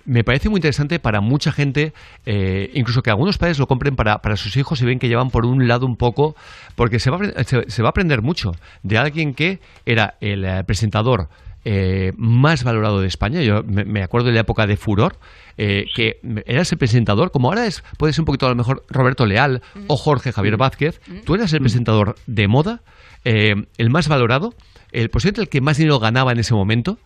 me 0.04 0.24
parece 0.24 0.48
muy 0.48 0.58
interesante 0.58 0.98
para 0.98 1.20
mucha 1.20 1.52
gente, 1.52 1.92
eh, 2.26 2.70
incluso 2.74 3.02
que 3.02 3.10
algunos 3.10 3.38
padres 3.38 3.58
lo 3.58 3.66
compren 3.66 3.96
para, 3.96 4.18
para 4.18 4.36
sus 4.36 4.56
hijos 4.56 4.80
y 4.80 4.84
ven 4.84 4.98
que 4.98 5.08
llevan 5.08 5.30
por 5.30 5.46
un 5.46 5.66
lado 5.68 5.86
un 5.86 5.96
poco, 5.96 6.36
porque 6.74 6.98
se 6.98 7.10
va 7.10 7.18
se 7.44 7.82
va 7.82 7.88
a 7.88 7.90
aprender 7.90 8.22
mucho 8.22 8.52
de 8.82 8.98
alguien 8.98 9.34
que 9.34 9.60
era 9.86 10.16
el 10.20 10.44
eh, 10.44 10.64
presentador 10.64 11.28
eh, 11.64 12.12
más 12.16 12.64
valorado 12.64 13.00
de 13.00 13.06
España. 13.08 13.42
Yo 13.42 13.62
me, 13.64 13.84
me 13.84 14.02
acuerdo 14.02 14.28
de 14.28 14.34
la 14.34 14.40
época 14.40 14.66
de 14.66 14.76
Furor, 14.76 15.16
eh, 15.56 15.84
que 15.94 16.20
eras 16.46 16.70
el 16.72 16.78
presentador, 16.78 17.30
como 17.30 17.48
ahora 17.48 17.66
es, 17.66 17.82
puede 17.98 18.12
ser 18.12 18.22
un 18.22 18.26
poquito 18.26 18.46
a 18.46 18.50
lo 18.50 18.56
mejor 18.56 18.84
Roberto 18.88 19.24
Leal 19.26 19.62
o 19.86 19.96
Jorge 19.96 20.32
Javier 20.32 20.56
Vázquez. 20.56 21.00
Tú 21.24 21.34
eras 21.34 21.52
el 21.52 21.60
presentador 21.60 22.16
de 22.26 22.48
moda, 22.48 22.80
eh, 23.24 23.54
el 23.78 23.90
más 23.90 24.08
valorado, 24.08 24.52
el 24.92 25.10
posiblemente 25.10 25.40
el 25.42 25.48
que 25.48 25.60
más 25.60 25.76
dinero 25.78 25.98
ganaba 25.98 26.32
en 26.32 26.38
ese 26.38 26.54
momento, 26.54 26.98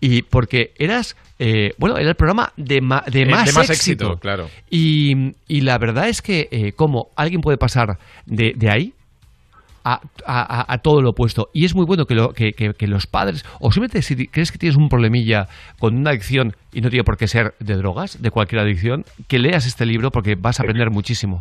y 0.00 0.22
porque 0.22 0.72
eras, 0.78 1.16
eh, 1.38 1.72
bueno, 1.78 1.96
era 1.96 2.08
el 2.08 2.16
programa 2.16 2.52
de, 2.56 2.80
ma- 2.80 3.04
de 3.06 3.22
Eh, 3.22 3.26
más, 3.26 3.46
de 3.46 3.52
más 3.52 3.70
éxito. 3.70 4.04
éxito, 4.06 4.18
claro. 4.20 4.48
Y, 4.70 5.34
y 5.46 5.60
la 5.60 5.78
verdad 5.78 6.08
es 6.08 6.22
que, 6.22 6.48
eh, 6.50 6.72
como 6.72 7.08
alguien 7.16 7.40
puede 7.42 7.56
pasar 7.58 7.98
de, 8.24 8.52
de 8.56 8.70
ahí 8.70 8.92
a, 9.88 10.00
a- 10.26 10.60
a- 10.60 10.72
a 10.74 10.78
todo 10.78 11.00
lo 11.00 11.10
opuesto. 11.10 11.48
Y 11.54 11.64
es 11.64 11.74
muy 11.74 11.86
bueno 11.86 12.06
que, 12.06 12.14
lo- 12.16 12.32
que, 12.32 12.52
que- 12.54 12.74
que 12.74 12.86
los 12.88 13.06
padres, 13.06 13.44
o 13.60 13.70
simplemente 13.70 14.02
si 14.02 14.26
crees 14.26 14.50
que 14.50 14.58
tienes 14.58 14.76
un 14.76 14.88
problemilla 14.88 15.46
con 15.78 15.96
una 15.96 16.10
adicción, 16.10 16.54
y 16.72 16.80
no 16.80 16.90
tiene 16.90 17.04
por 17.04 17.16
qué 17.16 17.28
ser 17.28 17.54
de 17.60 17.74
drogas, 17.76 18.20
de 18.20 18.30
cualquier 18.30 18.60
adicción, 18.62 19.04
que 19.28 19.38
leas 19.38 19.66
este 19.66 19.86
libro 19.86 20.10
porque 20.10 20.34
vas 20.34 20.58
a 20.60 20.64
aprender 20.64 20.90
muchísimo. 20.90 21.40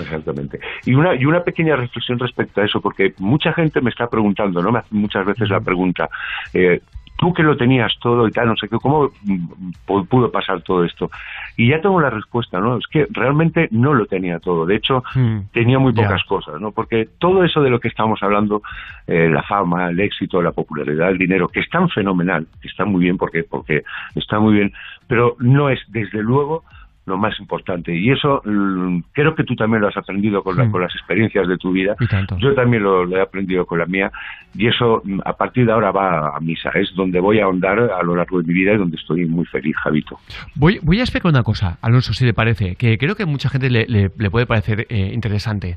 Exactamente. 0.00 0.60
Y 0.84 0.94
una, 0.94 1.14
y 1.14 1.24
una 1.24 1.42
pequeña 1.42 1.76
reflexión 1.76 2.18
respecto 2.18 2.60
a 2.60 2.64
eso, 2.64 2.80
porque 2.80 3.14
mucha 3.18 3.52
gente 3.52 3.80
me 3.80 3.90
está 3.90 4.06
preguntando, 4.08 4.62
¿no? 4.62 4.70
Me 4.70 4.78
hace 4.80 4.94
muchas 4.94 5.24
veces 5.26 5.48
la 5.48 5.60
pregunta, 5.60 6.08
eh, 6.52 6.80
tú 7.18 7.34
que 7.34 7.42
lo 7.42 7.56
tenías 7.56 7.92
todo 8.00 8.26
y 8.28 8.32
tal, 8.32 8.46
no 8.46 8.56
sé 8.56 8.68
qué, 8.68 8.76
¿cómo 8.80 9.10
mm, 9.22 9.70
pu- 9.86 10.06
pudo 10.08 10.30
pasar 10.30 10.62
todo 10.62 10.84
esto? 10.84 11.10
Y 11.56 11.68
ya 11.68 11.80
tengo 11.80 12.00
la 12.00 12.10
respuesta, 12.10 12.60
¿no? 12.60 12.78
Es 12.78 12.86
que 12.86 13.06
realmente 13.10 13.68
no 13.72 13.92
lo 13.92 14.06
tenía 14.06 14.38
todo. 14.38 14.64
De 14.64 14.76
hecho, 14.76 15.02
Hmm. 15.14 15.40
tenía 15.52 15.78
muy 15.80 15.92
pocas 15.92 16.22
cosas, 16.24 16.60
¿no? 16.60 16.70
Porque 16.72 17.08
todo 17.18 17.42
eso 17.44 17.60
de 17.60 17.70
lo 17.70 17.80
que 17.80 17.88
estamos 17.88 18.22
hablando, 18.22 18.62
eh, 19.08 19.28
la 19.28 19.42
fama, 19.42 19.90
el 19.90 19.98
éxito, 20.00 20.40
la 20.40 20.52
popularidad, 20.52 21.10
el 21.10 21.18
dinero, 21.18 21.48
que 21.48 21.60
es 21.60 21.68
tan 21.68 21.88
fenomenal, 21.88 22.46
que 22.62 22.68
está 22.68 22.84
muy 22.84 23.00
bien 23.02 23.18
porque, 23.18 23.42
porque 23.42 23.82
está 24.14 24.38
muy 24.38 24.54
bien, 24.54 24.72
pero 25.08 25.34
no 25.40 25.68
es, 25.70 25.80
desde 25.88 26.22
luego, 26.22 26.62
lo 27.08 27.16
más 27.18 27.38
importante. 27.40 27.94
Y 27.94 28.10
eso 28.10 28.42
mm, 28.44 29.00
creo 29.12 29.34
que 29.34 29.44
tú 29.44 29.54
también 29.56 29.80
lo 29.82 29.88
has 29.88 29.96
aprendido 29.96 30.42
con, 30.42 30.56
la- 30.56 30.64
Mm. 30.64 30.70
con 30.70 30.82
las 30.82 30.94
experiencias 30.94 31.48
de 31.48 31.56
tu 31.58 31.72
vida. 31.72 31.96
Yo 32.38 32.54
también 32.54 32.82
lo, 32.82 33.04
lo 33.04 33.16
he 33.16 33.20
aprendido 33.20 33.66
con 33.66 33.78
la 33.78 33.86
mía. 33.86 34.10
Y 34.54 34.66
eso, 34.66 35.02
mm, 35.04 35.20
a 35.24 35.32
partir 35.34 35.66
de 35.66 35.72
ahora, 35.72 35.90
va 35.90 36.36
a 36.36 36.40
misa. 36.40 36.70
Es 36.70 36.94
donde 36.94 37.20
voy 37.20 37.40
a 37.40 37.44
ahondar 37.44 37.78
a 37.78 38.02
lo 38.02 38.14
largo 38.16 38.40
de 38.40 38.46
mi 38.46 38.54
vida 38.54 38.72
y 38.72 38.76
donde 38.78 38.96
estoy 38.96 39.26
muy 39.26 39.44
feliz, 39.46 39.74
Javito. 39.82 40.18
Voy, 40.54 40.78
voy 40.82 41.00
a 41.00 41.02
explicar 41.02 41.30
una 41.30 41.42
cosa, 41.42 41.78
Alonso, 41.82 42.12
si 42.12 42.24
le 42.24 42.34
parece, 42.34 42.76
que 42.76 42.98
creo 42.98 43.14
que 43.16 43.22
a 43.24 43.26
mucha 43.26 43.48
gente 43.48 43.70
le, 43.70 43.86
le- 43.86 44.10
le 44.16 44.30
puede 44.30 44.46
parecer 44.46 44.86
eh, 44.88 45.10
interesante. 45.12 45.76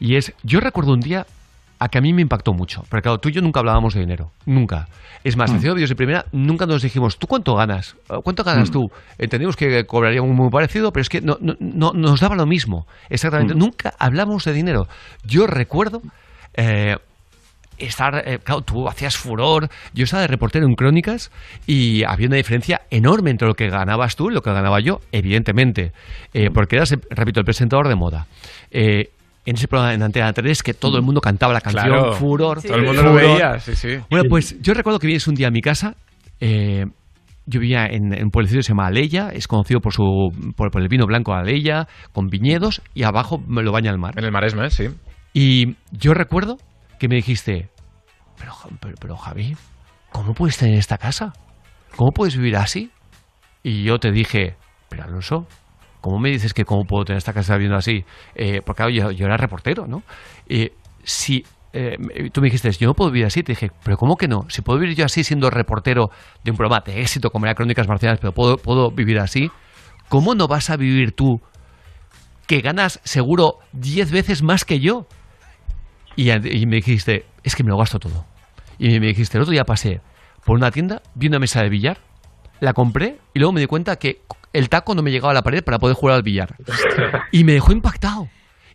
Y 0.00 0.14
es, 0.16 0.34
yo 0.42 0.60
recuerdo 0.60 0.92
un 0.92 1.00
día 1.00 1.26
a 1.78 1.88
que 1.88 1.98
a 1.98 2.00
mí 2.00 2.12
me 2.12 2.22
impactó 2.22 2.52
mucho. 2.54 2.84
Porque 2.88 3.02
claro, 3.02 3.18
tú 3.18 3.28
y 3.28 3.32
yo 3.32 3.40
nunca 3.42 3.60
hablábamos 3.60 3.94
de 3.94 4.00
dinero. 4.00 4.30
Nunca. 4.46 4.88
Es 5.24 5.36
más, 5.36 5.50
haciendo 5.50 5.74
vídeos 5.74 5.90
de 5.90 5.96
primera, 5.96 6.26
nunca 6.32 6.64
nos 6.66 6.82
dijimos, 6.82 7.18
¿tú 7.18 7.26
cuánto 7.26 7.54
ganas? 7.56 7.96
¿Cuánto 8.22 8.44
ganas 8.44 8.70
tú? 8.70 8.90
Entendimos 9.18 9.56
que 9.56 9.84
cobraríamos 9.84 10.34
muy 10.34 10.48
parecido, 10.50 10.92
pero 10.92 11.02
es 11.02 11.08
que 11.08 11.20
no, 11.20 11.36
no, 11.40 11.54
no- 11.58 11.92
nos 11.92 12.20
daba 12.20 12.36
lo 12.36 12.46
mismo. 12.46 12.86
Exactamente. 13.10 13.54
Nunca 13.54 13.94
hablamos 13.98 14.44
de 14.44 14.52
dinero. 14.52 14.86
Yo 15.24 15.46
recuerdo... 15.46 16.02
eh, 16.54 16.96
estar, 17.78 18.24
eh, 18.26 18.40
claro, 18.42 18.62
tú 18.62 18.88
hacías 18.88 19.16
furor, 19.16 19.68
yo 19.94 20.02
estaba 20.02 20.22
de 20.22 20.26
reportero 20.26 20.66
en 20.66 20.74
Crónicas 20.74 21.30
y 21.64 22.02
había 22.02 22.26
una 22.26 22.34
diferencia 22.36 22.82
enorme 22.90 23.30
entre 23.30 23.46
lo 23.46 23.54
que 23.54 23.68
ganabas 23.68 24.16
tú 24.16 24.30
y 24.30 24.34
lo 24.34 24.42
que 24.42 24.52
ganaba 24.52 24.80
yo, 24.80 25.00
evidentemente, 25.12 25.92
eh, 26.34 26.50
porque 26.52 26.74
eras, 26.74 26.96
repito, 27.10 27.38
el 27.38 27.44
presentador 27.44 27.86
de 27.86 27.94
moda. 27.94 28.26
Eh, 28.72 29.10
en 29.48 29.56
ese 29.56 29.68
programa 29.68 29.94
en 29.94 30.02
Antena 30.02 30.32
3 30.32 30.62
que 30.62 30.74
todo 30.74 30.96
el 30.96 31.02
mundo 31.02 31.20
cantaba 31.20 31.52
la 31.52 31.60
canción 31.60 31.86
Claro. 31.86 32.12
Furor. 32.12 32.62
Todo 32.62 32.74
el 32.76 32.84
mundo 32.84 33.02
lo 33.02 33.14
veía, 33.14 33.58
sí, 33.60 33.74
sí. 33.74 33.96
Bueno, 34.10 34.24
pues 34.28 34.60
yo 34.60 34.74
recuerdo 34.74 34.98
que 34.98 35.06
vienes 35.06 35.26
un 35.28 35.34
día 35.34 35.48
a 35.48 35.50
mi 35.50 35.60
casa. 35.60 35.94
eh, 36.40 36.84
yo 37.50 37.60
vivía 37.60 37.86
en, 37.86 38.12
en 38.12 38.24
un 38.24 38.30
pueblecito 38.30 38.58
que 38.58 38.62
se 38.64 38.68
llama 38.72 38.86
Aleya, 38.88 39.30
es 39.32 39.48
conocido 39.48 39.80
por 39.80 39.94
su 39.94 40.02
por, 40.54 40.70
por 40.70 40.82
el 40.82 40.88
vino 40.88 41.06
blanco 41.06 41.32
de 41.32 41.38
Aleya, 41.38 41.88
con 42.12 42.26
viñedos 42.26 42.82
y 42.92 43.04
abajo 43.04 43.38
me 43.48 43.62
lo 43.62 43.72
baña 43.72 43.90
el 43.90 43.96
mar. 43.98 44.12
En 44.18 44.24
el 44.26 44.32
Maresme, 44.32 44.68
sí. 44.68 44.88
Y 45.32 45.76
yo 45.92 46.12
recuerdo 46.12 46.58
que 47.00 47.08
me 47.08 47.14
dijiste, 47.16 47.70
pero, 48.38 48.52
pero, 48.80 48.94
pero, 49.00 49.16
Javi, 49.16 49.56
¿cómo 50.12 50.34
puedes 50.34 50.58
tener 50.58 50.78
esta 50.78 50.98
casa? 50.98 51.32
¿Cómo 51.96 52.10
puedes 52.10 52.36
vivir 52.36 52.56
así? 52.56 52.90
Y 53.62 53.82
yo 53.82 53.98
te 53.98 54.10
dije, 54.12 54.56
pero 54.90 55.04
Alonso, 55.04 55.46
¿cómo 56.00 56.18
me 56.18 56.30
dices 56.30 56.54
que 56.54 56.64
cómo 56.64 56.84
puedo 56.84 57.04
tener 57.04 57.18
esta 57.18 57.32
casa 57.32 57.54
viviendo 57.54 57.76
así? 57.76 58.04
Eh, 58.34 58.62
porque 58.64 58.78
claro, 58.78 58.90
yo, 58.90 59.10
yo 59.10 59.26
era 59.26 59.36
reportero, 59.36 59.86
¿no? 59.86 60.02
Eh, 60.48 60.72
si 61.02 61.44
eh, 61.72 61.96
tú 62.32 62.40
me 62.40 62.46
dijiste, 62.46 62.70
yo 62.72 62.86
no 62.86 62.94
puedo 62.94 63.10
vivir 63.10 63.26
así, 63.26 63.42
te 63.42 63.52
dije, 63.52 63.70
pero 63.84 63.96
¿cómo 63.96 64.16
que 64.16 64.28
no? 64.28 64.46
Si 64.48 64.62
puedo 64.62 64.78
vivir 64.78 64.96
yo 64.96 65.04
así 65.04 65.24
siendo 65.24 65.50
reportero 65.50 66.10
de 66.44 66.50
un 66.50 66.56
programa 66.56 66.82
de 66.84 67.00
éxito 67.00 67.30
como 67.30 67.46
era 67.46 67.54
Crónicas 67.54 67.86
Marcianas, 67.88 68.18
pero 68.20 68.32
puedo, 68.32 68.56
puedo 68.56 68.90
vivir 68.90 69.18
así, 69.18 69.50
¿cómo 70.08 70.34
no 70.34 70.48
vas 70.48 70.70
a 70.70 70.76
vivir 70.76 71.12
tú 71.12 71.40
que 72.46 72.60
ganas 72.60 73.00
seguro 73.04 73.58
10 73.72 74.10
veces 74.10 74.42
más 74.42 74.64
que 74.64 74.80
yo? 74.80 75.06
Y, 76.16 76.30
y 76.30 76.66
me 76.66 76.76
dijiste, 76.76 77.26
es 77.44 77.54
que 77.54 77.62
me 77.62 77.70
lo 77.70 77.76
gasto 77.76 77.98
todo. 77.98 78.24
Y 78.78 79.00
me 79.00 79.08
dijiste, 79.08 79.36
el 79.36 79.42
otro 79.42 79.52
día 79.52 79.64
pasé 79.64 80.00
por 80.44 80.56
una 80.56 80.70
tienda, 80.70 81.02
vi 81.14 81.26
una 81.26 81.38
mesa 81.38 81.62
de 81.62 81.68
billar, 81.68 81.98
la 82.60 82.72
compré 82.72 83.18
y 83.34 83.38
luego 83.38 83.52
me 83.52 83.60
di 83.60 83.66
cuenta 83.66 83.96
que 83.96 84.20
el 84.52 84.68
taco 84.68 84.94
no 84.94 85.02
me 85.02 85.10
llegaba 85.10 85.30
a 85.32 85.34
la 85.34 85.42
pared 85.42 85.62
para 85.62 85.78
poder 85.78 85.94
jugar 85.96 86.16
al 86.16 86.22
billar. 86.22 86.54
Y 87.32 87.44
me 87.44 87.52
dejó 87.52 87.72
impactado. 87.72 88.28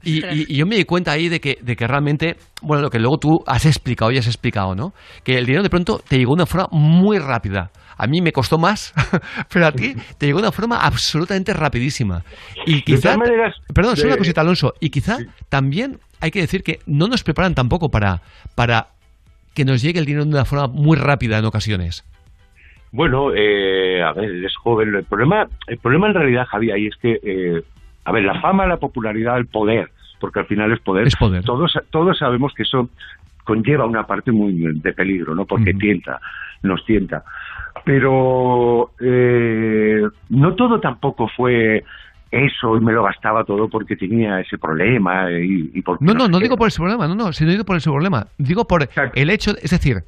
Y, 0.06 0.20
y- 0.26 0.46
y 0.50 0.58
yo 0.58 0.66
me 0.66 0.76
di 0.76 0.84
cuenta 0.84 1.12
ahí 1.14 1.30
de 1.30 1.40
que, 1.40 1.58
de 1.62 1.76
que 1.78 1.88
realmente, 1.88 2.36
bueno, 2.62 2.82
lo 2.84 2.90
que 2.90 3.00
luego 3.00 3.18
tú 3.18 3.40
has 3.48 3.66
explicado 3.66 4.12
y 4.12 4.18
has 4.18 4.28
explicado, 4.28 4.76
¿no? 4.76 4.94
Que 5.24 5.38
el 5.38 5.46
dinero 5.46 5.64
de 5.64 5.70
pronto 5.70 6.02
te 6.06 6.18
llegó 6.18 6.32
de 6.36 6.42
una 6.42 6.46
forma 6.46 6.68
muy 6.72 7.20
rápida. 7.20 7.72
A 7.96 8.06
mí 8.08 8.22
me 8.22 8.32
costó 8.34 8.58
más, 8.58 8.94
pero 9.54 9.66
a 9.68 9.72
ti 9.72 9.96
te 10.18 10.26
llegó 10.26 10.40
de 10.40 10.48
una 10.48 10.52
forma 10.52 10.78
absolutamente 10.80 11.54
rapidísima. 11.54 12.24
Y 12.66 12.82
quizá, 12.82 13.12
maneras, 13.18 13.56
perdón, 13.74 13.96
solo 13.96 14.10
una 14.10 14.18
cosita, 14.18 14.42
Alonso. 14.42 14.74
Y 14.82 14.90
quizá 14.90 15.18
también 15.48 16.00
hay 16.20 16.32
que 16.32 16.42
decir 16.42 16.64
que 16.64 16.80
no 16.86 17.08
nos 17.08 17.24
preparan 17.24 17.56
tampoco 17.56 17.90
para, 17.90 18.22
para 18.56 18.88
que 19.54 19.64
nos 19.64 19.82
llegue 19.82 20.00
el 20.00 20.06
dinero 20.06 20.26
de 20.26 20.32
una 20.32 20.46
forma 20.46 20.68
muy 20.68 20.98
rápida 20.98 21.38
en 21.38 21.46
ocasiones. 21.46 22.04
Bueno, 22.94 23.34
eh, 23.36 24.04
a 24.04 24.14
ver, 24.14 24.30
eres 24.30 24.56
joven. 24.56 24.94
El 24.94 25.04
problema, 25.04 25.48
el 25.66 25.80
problema 25.80 26.08
en 26.08 26.14
realidad, 26.14 26.46
Javi, 26.46 26.70
ahí 26.70 26.86
es 26.86 26.96
que, 26.98 27.20
eh, 27.24 27.64
a 28.06 28.12
ver, 28.12 28.24
la 28.24 28.40
fama, 28.40 28.68
la 28.68 28.78
popularidad, 28.78 29.36
el 29.38 29.48
poder, 29.48 29.90
porque 30.20 30.42
al 30.42 30.46
final 30.46 30.72
es 30.72 30.80
poder. 30.80 31.08
Es 31.08 31.16
poder. 31.16 31.44
Todos, 31.44 31.74
todos 31.90 32.16
sabemos 32.20 32.54
que 32.54 32.62
eso 32.62 32.90
conlleva 33.44 33.88
una 33.88 34.06
parte 34.06 34.32
muy 34.32 34.54
de 34.54 34.94
peligro, 34.94 35.34
¿no? 35.34 35.46
Porque 35.46 35.72
Ujú. 35.72 35.80
tienta, 35.80 36.22
nos 36.62 36.86
tienta. 36.86 37.24
Pero 37.84 38.92
eh, 39.02 40.04
no 40.30 40.54
todo 40.54 40.80
tampoco 40.80 41.28
fue 41.36 41.84
eso 42.30 42.78
y 42.78 42.80
me 42.80 42.94
lo 42.94 43.04
gastaba 43.04 43.44
todo 43.44 43.70
porque 43.70 43.96
tenía 43.96 44.40
ese 44.40 44.60
problema 44.60 45.32
y, 45.32 45.72
y 45.74 45.82
porque 45.82 46.06
No, 46.06 46.14
no, 46.14 46.28
no 46.28 46.40
digo 46.40 46.58
por 46.58 46.68
ese 46.68 46.78
problema, 46.78 47.08
no, 47.08 47.16
no, 47.16 47.34
si 47.34 47.44
no 47.44 47.50
digo 47.52 47.64
por 47.64 47.78
ese 47.78 47.90
problema. 47.90 48.28
Digo 48.38 48.68
por 48.68 48.84
Exacto. 48.84 49.20
el 49.20 49.32
hecho, 49.32 49.52
es 49.62 49.72
decir, 49.72 50.04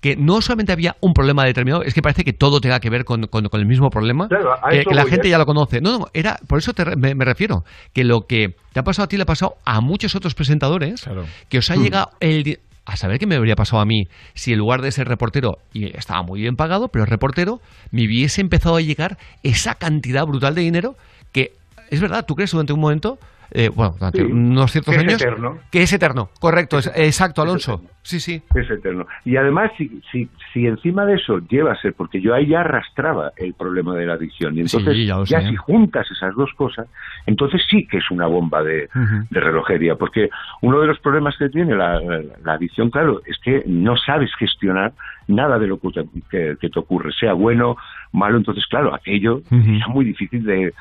que 0.00 0.16
no 0.16 0.40
solamente 0.40 0.72
había 0.72 0.96
un 1.00 1.12
problema 1.12 1.44
determinado, 1.44 1.82
es 1.82 1.92
que 1.94 2.02
parece 2.02 2.24
que 2.24 2.32
todo 2.32 2.60
tenga 2.60 2.78
que 2.80 2.88
ver 2.90 3.04
con, 3.04 3.26
con- 3.26 3.48
con 3.48 3.60
el 3.60 3.66
mismo 3.66 3.90
problema, 3.90 4.28
Claro, 4.28 4.52
a 4.54 4.70
que, 4.70 4.84
la 4.94 5.04
gente 5.06 5.26
¿eh? 5.26 5.30
ya 5.30 5.38
lo 5.38 5.46
conoce. 5.46 5.80
No, 5.80 5.98
no, 5.98 6.06
era, 6.14 6.38
por 6.46 6.58
eso 6.58 6.72
te 6.72 6.84
re- 6.84 6.96
me, 6.96 7.14
me 7.14 7.24
refiero, 7.24 7.64
que 7.92 8.04
lo 8.04 8.22
que 8.28 8.54
te 8.72 8.80
ha 8.80 8.84
pasado 8.84 9.04
a 9.04 9.08
ti 9.08 9.16
le 9.16 9.24
ha 9.24 9.26
pasado 9.26 9.54
a 9.64 9.80
muchos 9.80 10.14
otros 10.14 10.34
presentadores, 10.34 11.02
Claro. 11.02 11.24
que 11.48 11.58
os 11.58 11.70
ha 11.70 11.74
Hmm. 11.76 11.82
llegado 11.82 12.10
el... 12.20 12.58
A 12.90 12.96
saber 12.96 13.18
qué 13.18 13.26
me 13.26 13.34
habría 13.36 13.54
pasado 13.54 13.82
a 13.82 13.84
mí 13.84 14.04
si 14.32 14.52
en 14.54 14.58
lugar 14.60 14.80
de 14.80 14.90
ser 14.92 15.08
reportero, 15.08 15.58
y 15.74 15.94
estaba 15.94 16.22
muy 16.22 16.40
bien 16.40 16.56
pagado, 16.56 16.88
pero 16.88 17.04
reportero, 17.04 17.60
me 17.90 18.06
hubiese 18.06 18.40
empezado 18.40 18.76
a 18.76 18.80
llegar 18.80 19.18
esa 19.42 19.74
cantidad 19.74 20.24
brutal 20.24 20.54
de 20.54 20.62
dinero 20.62 20.94
que, 21.32 21.52
es 21.90 22.00
verdad, 22.00 22.24
tú 22.26 22.34
crees 22.34 22.50
durante 22.52 22.72
un 22.72 22.80
momento, 22.80 23.18
eh, 23.50 23.70
bueno, 23.74 23.94
durante 23.98 24.18
Sí, 24.18 24.24
unos 24.32 24.70
ciertos 24.72 24.94
que 24.94 25.00
es 25.00 25.06
años, 25.06 25.22
eterno. 25.22 25.58
que 25.70 25.82
es 25.82 25.92
eterno, 25.92 26.30
correcto, 26.40 26.78
es- 26.78 26.92
exacto, 26.96 27.42
Alonso. 27.42 27.82
Sí, 28.02 28.20
sí. 28.20 28.42
es 28.54 28.70
eterno. 28.70 29.06
Y 29.26 29.36
además, 29.36 29.70
si, 29.76 30.00
si, 30.10 30.30
si 30.54 30.66
encima 30.66 31.04
de 31.04 31.14
eso 31.16 31.40
lleva 31.48 31.72
a 31.72 31.76
ser, 31.80 31.92
porque 31.92 32.20
yo 32.22 32.34
ahí 32.34 32.46
ya 32.46 32.60
arrastraba 32.60 33.32
el 33.36 33.52
problema 33.54 33.94
de 33.94 34.06
la 34.06 34.14
adicción, 34.14 34.56
y 34.56 34.60
entonces 34.60 34.94
Sí, 34.94 35.06
ya 35.06 35.40
si 35.48 35.56
juntas 35.56 36.10
esas 36.10 36.34
dos 36.34 36.50
cosas, 36.54 36.86
entonces 37.26 37.60
sí 37.70 37.86
que 37.86 37.98
es 37.98 38.10
una 38.10 38.26
bomba 38.26 38.62
de 38.62 38.88
relojería, 39.30 39.96
porque 39.96 40.30
uno 40.62 40.80
de 40.80 40.86
los 40.86 40.98
problemas 41.00 41.36
que 41.38 41.48
tiene 41.50 41.74
la, 41.74 42.00
la 42.42 42.52
adicción, 42.54 42.90
claro, 42.90 43.20
es 43.26 43.36
que 43.44 43.62
no 43.66 43.96
sabes 43.98 44.30
gestionar 44.38 44.92
nada 45.28 45.58
de 45.58 45.66
lo 45.68 45.78
que 45.78 45.88
te, 45.90 46.04
que- 46.30 46.56
que 46.60 46.68
te 46.68 46.78
ocurre, 46.78 47.12
sea 47.12 47.32
bueno, 47.34 47.76
malo, 48.12 48.38
entonces 48.38 48.66
claro, 48.66 48.94
aquello 48.94 49.42
es 49.50 49.88
muy 49.88 50.04
difícil 50.04 50.42
de, 50.44 50.72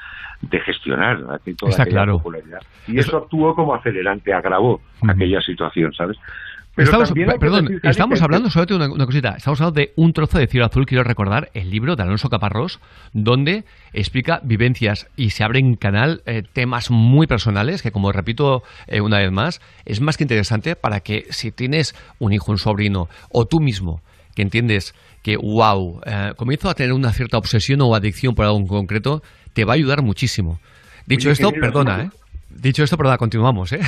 de 0.41 0.59
gestionar, 0.61 1.19
toda 1.57 1.69
Está 1.69 1.85
claro. 1.85 2.13
popularidad. 2.13 2.61
Y 2.87 2.97
eso 2.99 3.17
actuó 3.17 3.53
como 3.53 3.75
acelerante, 3.75 4.33
agravó 4.33 4.81
aquella 5.07 5.41
situación, 5.41 5.93
¿sabes? 5.93 6.17
Pero 6.75 6.91
estamos, 6.91 7.11
perdón, 7.39 7.79
estamos 7.81 8.21
hablando 8.21 8.51
sobre 8.51 8.75
una, 8.75 8.85
una 8.91 9.07
cosita. 9.07 9.29
Estamos 9.35 9.59
hablando 9.59 9.79
de 9.79 9.93
un 9.95 10.13
trozo 10.13 10.37
de 10.37 10.45
cielo 10.45 10.67
azul. 10.67 10.85
Quiero 10.85 11.03
recordar 11.03 11.49
el 11.55 11.71
libro 11.71 11.95
de 11.95 12.03
Alonso 12.03 12.29
Caparrós, 12.29 12.79
donde 13.13 13.63
explica 13.93 14.41
vivencias 14.43 15.09
y 15.15 15.31
se 15.31 15.43
abre 15.43 15.57
en 15.57 15.73
canal 15.75 16.21
eh, 16.27 16.43
temas 16.53 16.91
muy 16.91 17.25
personales 17.25 17.81
que, 17.81 17.91
como 17.91 18.11
repito 18.11 18.61
eh, 18.85 19.01
una 19.01 19.17
vez 19.17 19.31
más, 19.31 19.59
es 19.85 20.01
más 20.01 20.17
que 20.17 20.23
interesante 20.25 20.75
para 20.75 20.99
que 20.99 21.25
si 21.31 21.51
tienes 21.51 21.95
un 22.19 22.31
hijo, 22.31 22.51
un 22.51 22.59
sobrino 22.59 23.09
o 23.31 23.45
tú 23.45 23.59
mismo 23.59 24.01
que 24.37 24.43
entiendes 24.43 24.93
que, 25.23 25.35
wow, 25.35 25.99
eh, 26.05 26.31
comienzo 26.37 26.69
a 26.69 26.75
tener 26.75 26.93
una 26.93 27.11
cierta 27.11 27.39
obsesión 27.39 27.81
o 27.81 27.95
adicción 27.95 28.35
por 28.35 28.45
algo 28.45 28.59
en 28.59 28.67
concreto, 28.67 29.23
te 29.53 29.65
va 29.65 29.73
a 29.73 29.75
ayudar 29.75 30.03
muchísimo. 30.03 30.59
Dicho 31.07 31.29
Oye, 31.29 31.33
esto, 31.33 31.49
perdona, 31.59 32.03
¿eh? 32.03 32.09
Dicho 32.51 32.83
esto, 32.83 32.97
perdona, 32.97 33.17
continuamos, 33.17 33.73
¿eh? 33.73 33.79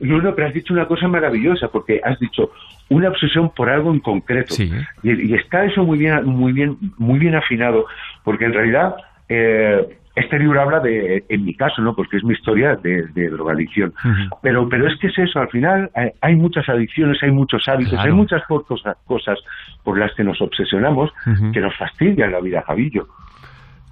No, 0.00 0.20
no, 0.20 0.34
pero 0.34 0.48
has 0.48 0.54
dicho 0.54 0.74
una 0.74 0.86
cosa 0.86 1.06
maravillosa, 1.06 1.68
porque 1.68 2.00
has 2.04 2.18
dicho 2.18 2.50
una 2.90 3.08
obsesión 3.10 3.50
por 3.54 3.70
algo 3.70 3.92
en 3.92 4.00
concreto. 4.00 4.54
Sí. 4.54 4.70
Y, 5.04 5.30
y 5.30 5.34
está 5.34 5.64
eso 5.64 5.84
muy 5.84 5.98
bien, 5.98 6.24
muy 6.26 6.52
bien, 6.52 6.76
muy 6.98 7.20
bien 7.20 7.36
afinado, 7.36 7.86
porque 8.24 8.46
en 8.46 8.52
realidad 8.52 8.96
eh, 9.28 9.86
este 10.16 10.38
libro 10.38 10.60
habla 10.60 10.80
de, 10.80 11.24
en 11.28 11.44
mi 11.44 11.54
caso, 11.54 11.80
¿no? 11.80 11.94
Porque 11.94 12.16
es 12.16 12.24
mi 12.24 12.32
historia 12.34 12.74
de, 12.82 13.06
de 13.14 13.28
drogadicción. 13.28 13.92
Pero, 14.42 14.68
pero 14.68 14.88
es 14.88 14.98
que 14.98 15.06
es 15.08 15.18
eso, 15.18 15.38
al 15.40 15.48
final 15.48 15.90
hay, 15.94 16.08
hay 16.22 16.34
muchas 16.34 16.68
adicciones, 16.68 17.22
hay 17.22 17.30
muchos 17.30 17.62
hábitos, 17.68 17.92
Claro. 17.92 18.10
hay 18.10 18.16
muchas 18.16 18.42
cosas, 18.48 18.96
cosas 19.04 19.38
por 19.86 19.98
las 19.98 20.10
que 20.16 20.24
nos 20.24 20.40
obsesionamos 20.42 21.10
que 21.54 21.60
nos 21.60 21.72
fastidian 21.78 22.32
la 22.32 22.40
vida, 22.40 22.62
Javillo. 22.66 23.06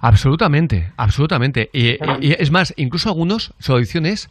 Absolutamente, 0.01 0.91
absolutamente. 0.97 1.69
Y, 1.73 1.97
es 2.33 2.51
más, 2.51 2.73
incluso 2.77 3.09
algunos 3.09 3.53
su 3.59 3.73
adicción 3.73 4.05
es 4.05 4.29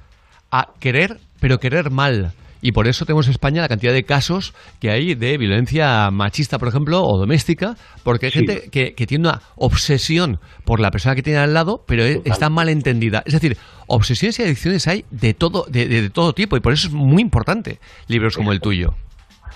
a 0.52 0.68
querer, 0.78 1.16
pero 1.40 1.58
querer 1.58 1.90
mal. 1.90 2.32
Y 2.60 2.72
por 2.72 2.86
eso 2.86 3.04
tenemos 3.04 3.26
en 3.26 3.32
España 3.32 3.60
la 3.62 3.68
cantidad 3.68 3.92
de 3.92 4.04
casos 4.04 4.54
que 4.80 4.90
hay 4.90 5.14
de 5.14 5.36
violencia 5.36 6.10
machista, 6.10 6.58
por 6.58 6.68
ejemplo, 6.68 7.02
o 7.02 7.18
doméstica, 7.18 7.76
porque 8.04 8.26
hay 8.26 8.32
Sí. 8.32 8.38
gente 8.40 8.70
que, 8.70 8.94
que 8.94 9.06
tiene 9.06 9.28
una 9.28 9.40
obsesión 9.56 10.38
por 10.64 10.80
la 10.80 10.90
persona 10.90 11.14
que 11.14 11.22
tiene 11.22 11.38
al 11.40 11.52
lado, 11.54 11.82
pero 11.86 12.04
e- 12.04 12.16
Total. 12.16 12.32
está 12.32 12.48
mal 12.50 12.68
entendida. 12.68 13.22
Es 13.26 13.32
decir, 13.34 13.56
obsesiones 13.86 14.38
y 14.38 14.42
adicciones 14.44 14.86
hay 14.88 15.04
de 15.10 15.34
todo, 15.34 15.64
de, 15.68 15.88
de- 15.88 16.02
de 16.02 16.10
todo 16.10 16.32
tipo, 16.34 16.56
y 16.56 16.60
por 16.60 16.72
eso 16.72 16.88
es 16.88 16.94
muy 16.94 17.20
importante 17.22 17.80
libros 18.08 18.36
como 18.36 18.52
el 18.52 18.60
tuyo. 18.60 18.94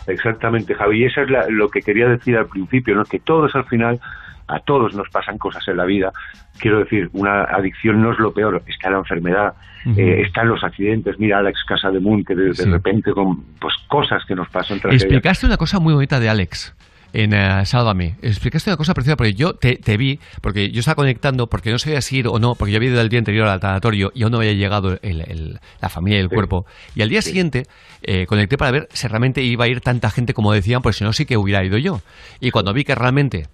Exactamente, 0.09 0.75
Javi. 0.75 1.03
Y 1.03 1.05
eso 1.05 1.21
es 1.23 1.31
la- 1.31 1.47
lo 1.49 1.69
que 1.69 1.81
quería 1.83 2.09
decir 2.09 2.37
al 2.37 2.47
principio, 2.47 2.95
¿no? 2.97 3.05
Que 3.05 3.19
todos 3.21 3.55
al 3.55 3.65
final, 3.67 4.01
a 4.49 4.59
todos 4.61 4.95
nos 4.95 5.09
pasan 5.11 5.39
cosas 5.39 5.67
en 5.69 5.77
la 5.77 5.85
vida. 5.85 6.11
Quiero 6.59 6.79
decir, 6.81 7.09
una 7.13 7.43
adicción 7.45 8.01
no 8.03 8.13
es 8.13 8.19
lo 8.19 8.33
peor, 8.33 8.63
está 8.67 8.91
la 8.91 8.99
enfermedad, 8.99 9.55
eh, 9.97 10.23
están 10.27 10.49
los 10.49 10.65
accidentes. 10.65 11.19
Mira 11.19 11.39
Alex 11.39 11.63
Casa 11.65 11.91
de 11.91 12.01
Moon, 12.01 12.25
que 12.25 12.35
de, 12.35 12.45
de 12.47 12.53
repente 12.73 13.13
con 13.13 13.45
pues 13.61 13.75
cosas 13.87 14.25
que 14.27 14.35
nos 14.35 14.49
pasan. 14.49 14.79
Explicaste 15.05 15.47
una 15.47 15.57
cosa 15.57 15.79
muy 15.79 15.95
bonita 15.95 16.19
de 16.19 16.29
Alex 16.29 16.75
en 17.13 17.33
eh, 17.33 17.65
Sálvame. 17.67 18.17
Explicaste 18.23 18.71
una 18.71 18.77
cosa 18.77 18.95
preciosa 18.95 19.17
porque 19.17 19.35
yo 19.35 19.55
te, 19.55 19.77
te 19.77 19.97
vi, 19.97 20.21
porque 20.43 20.71
yo 20.71 20.81
estaba 20.81 20.97
conectando, 20.97 21.47
porque 21.49 21.71
no 21.71 21.79
sabía 21.79 22.01
si 22.01 22.19
ir 22.19 22.29
o 22.29 22.39
no, 22.39 22.55
porque 22.55 22.73
yo 22.73 22.77
había 22.79 22.91
ido 22.91 23.01
el 23.01 23.09
día 23.09 23.19
anterior 23.19 23.49
al 23.49 23.61
tanatorio 23.61 24.13
y 24.15 24.23
aún 24.23 24.33
no 24.33 24.39
había 24.39 24.53
llegado 24.53 24.99
el- 25.03 25.21
el- 25.23 25.61
la 25.81 25.89
familia 25.89 26.19
y 26.19 26.23
el 26.23 26.29
Sí. 26.29 26.35
cuerpo. 26.35 26.67
Y 26.95 27.03
al 27.03 27.09
día 27.09 27.23
siguiente 27.23 27.67
eh, 28.03 28.27
conecté 28.27 28.57
para 28.59 28.71
ver 28.71 28.89
si 28.93 29.09
realmente 29.09 29.43
iba 29.43 29.65
a 29.65 29.69
ir 29.69 29.81
tanta 29.81 30.11
gente 30.11 30.35
como 30.35 30.53
decían, 30.53 30.83
pues 30.83 30.97
si 30.97 31.05
no, 31.05 31.13
sí 31.13 31.25
que 31.27 31.37
hubiera 31.37 31.65
ido 31.65 31.79
yo. 31.79 32.01
Y 32.41 32.51
cuando 32.51 32.73
vi 32.73 32.85
que 32.85 32.95
realmente 32.95 33.47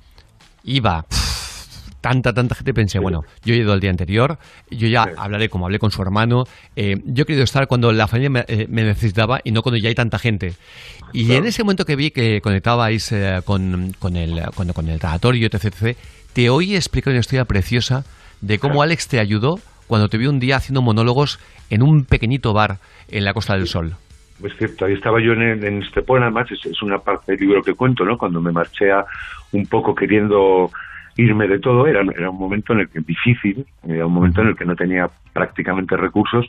iba 0.64 1.02
pff, 1.02 1.43
tanta, 2.04 2.34
tanta 2.34 2.54
gente, 2.54 2.74
pensé, 2.74 2.98
bueno, 2.98 3.24
yo 3.46 3.54
he 3.54 3.56
ido 3.56 3.72
el 3.72 3.80
día 3.80 3.88
anterior, 3.88 4.36
yo 4.70 4.88
ya 4.88 5.06
hablaré 5.16 5.48
como 5.48 5.64
hablé 5.64 5.78
con 5.78 5.90
su 5.90 6.02
hermano, 6.02 6.44
eh, 6.76 7.00
yo 7.06 7.22
he 7.22 7.24
querido 7.24 7.44
estar 7.44 7.66
cuando 7.66 7.92
la 7.92 8.06
familia 8.06 8.28
me, 8.28 8.44
eh, 8.46 8.66
necesitaba 8.68 9.40
y 9.42 9.52
no 9.52 9.62
cuando 9.62 9.78
ya 9.78 9.88
hay 9.88 9.94
tanta 9.94 10.18
gente. 10.18 10.52
Y 11.14 11.32
en 11.32 11.46
ese 11.46 11.64
momento 11.64 11.86
que 11.86 11.96
vi 11.96 12.10
que 12.10 12.42
conectabais 12.42 13.10
eh, 13.12 13.40
con, 13.46 13.94
con, 13.98 14.16
el, 14.16 14.42
con, 14.54 14.70
con 14.74 14.86
el 14.90 15.00
tratatorio, 15.00 15.48
etc., 15.50 15.96
te 16.34 16.50
oí 16.50 16.76
explicar 16.76 17.12
una 17.12 17.20
historia 17.20 17.46
preciosa 17.46 18.04
de 18.42 18.58
cómo 18.58 18.82
Alex 18.82 19.08
te 19.08 19.18
ayudó 19.18 19.58
cuando 19.86 20.10
te 20.10 20.18
vi 20.18 20.26
un 20.26 20.40
día 20.40 20.56
haciendo 20.56 20.82
monólogos 20.82 21.40
en 21.70 21.82
un 21.82 22.04
pequeñito 22.04 22.52
bar 22.52 22.80
en 23.08 23.24
la 23.24 23.32
Costa 23.32 23.54
del 23.54 23.66
Sol. 23.66 23.96
Es 24.42 24.54
cierto, 24.58 24.84
ahí 24.84 24.92
estaba 24.92 25.22
yo 25.22 25.32
en, 25.32 25.64
en 25.64 25.82
Estepona, 25.82 26.26
además 26.26 26.50
es, 26.50 26.82
una 26.82 26.98
parte 26.98 27.32
del 27.32 27.40
libro 27.40 27.62
que 27.62 27.72
cuento, 27.72 28.04
¿no? 28.04 28.18
Cuando 28.18 28.42
me 28.42 28.52
marché 28.52 28.92
a, 28.92 29.06
un 29.52 29.64
poco 29.66 29.94
queriendo 29.94 30.70
irme 31.16 31.46
de 31.48 31.58
todo, 31.58 31.86
era, 31.86 32.02
era 32.02 32.30
un 32.30 32.38
momento 32.38 32.72
en 32.72 32.80
el 32.80 32.88
que 32.88 33.00
difícil, 33.00 33.64
era 33.86 34.06
un 34.06 34.12
momento 34.12 34.42
en 34.42 34.48
el 34.48 34.56
que 34.56 34.64
no 34.64 34.74
tenía 34.74 35.08
prácticamente 35.32 35.96
recursos 35.96 36.46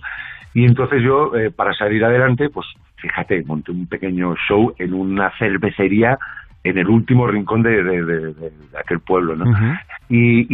y 0.56 0.64
entonces 0.64 1.04
yo, 1.04 1.36
eh, 1.36 1.52
para 1.52 1.74
salir 1.74 2.04
adelante, 2.06 2.50
pues 2.50 2.66
fíjate, 2.96 3.44
monté 3.44 3.72
un 3.72 3.88
pequeño 3.88 4.36
show 4.48 4.74
en 4.80 4.94
una 4.94 5.30
cervecería 5.38 6.18
en 6.64 6.78
el 6.78 6.88
último 6.88 7.28
rincón 7.28 7.62
de, 7.62 8.34
aquel 8.80 9.02
pueblo, 9.02 9.36
¿no? 9.36 9.46
y, 10.10 10.48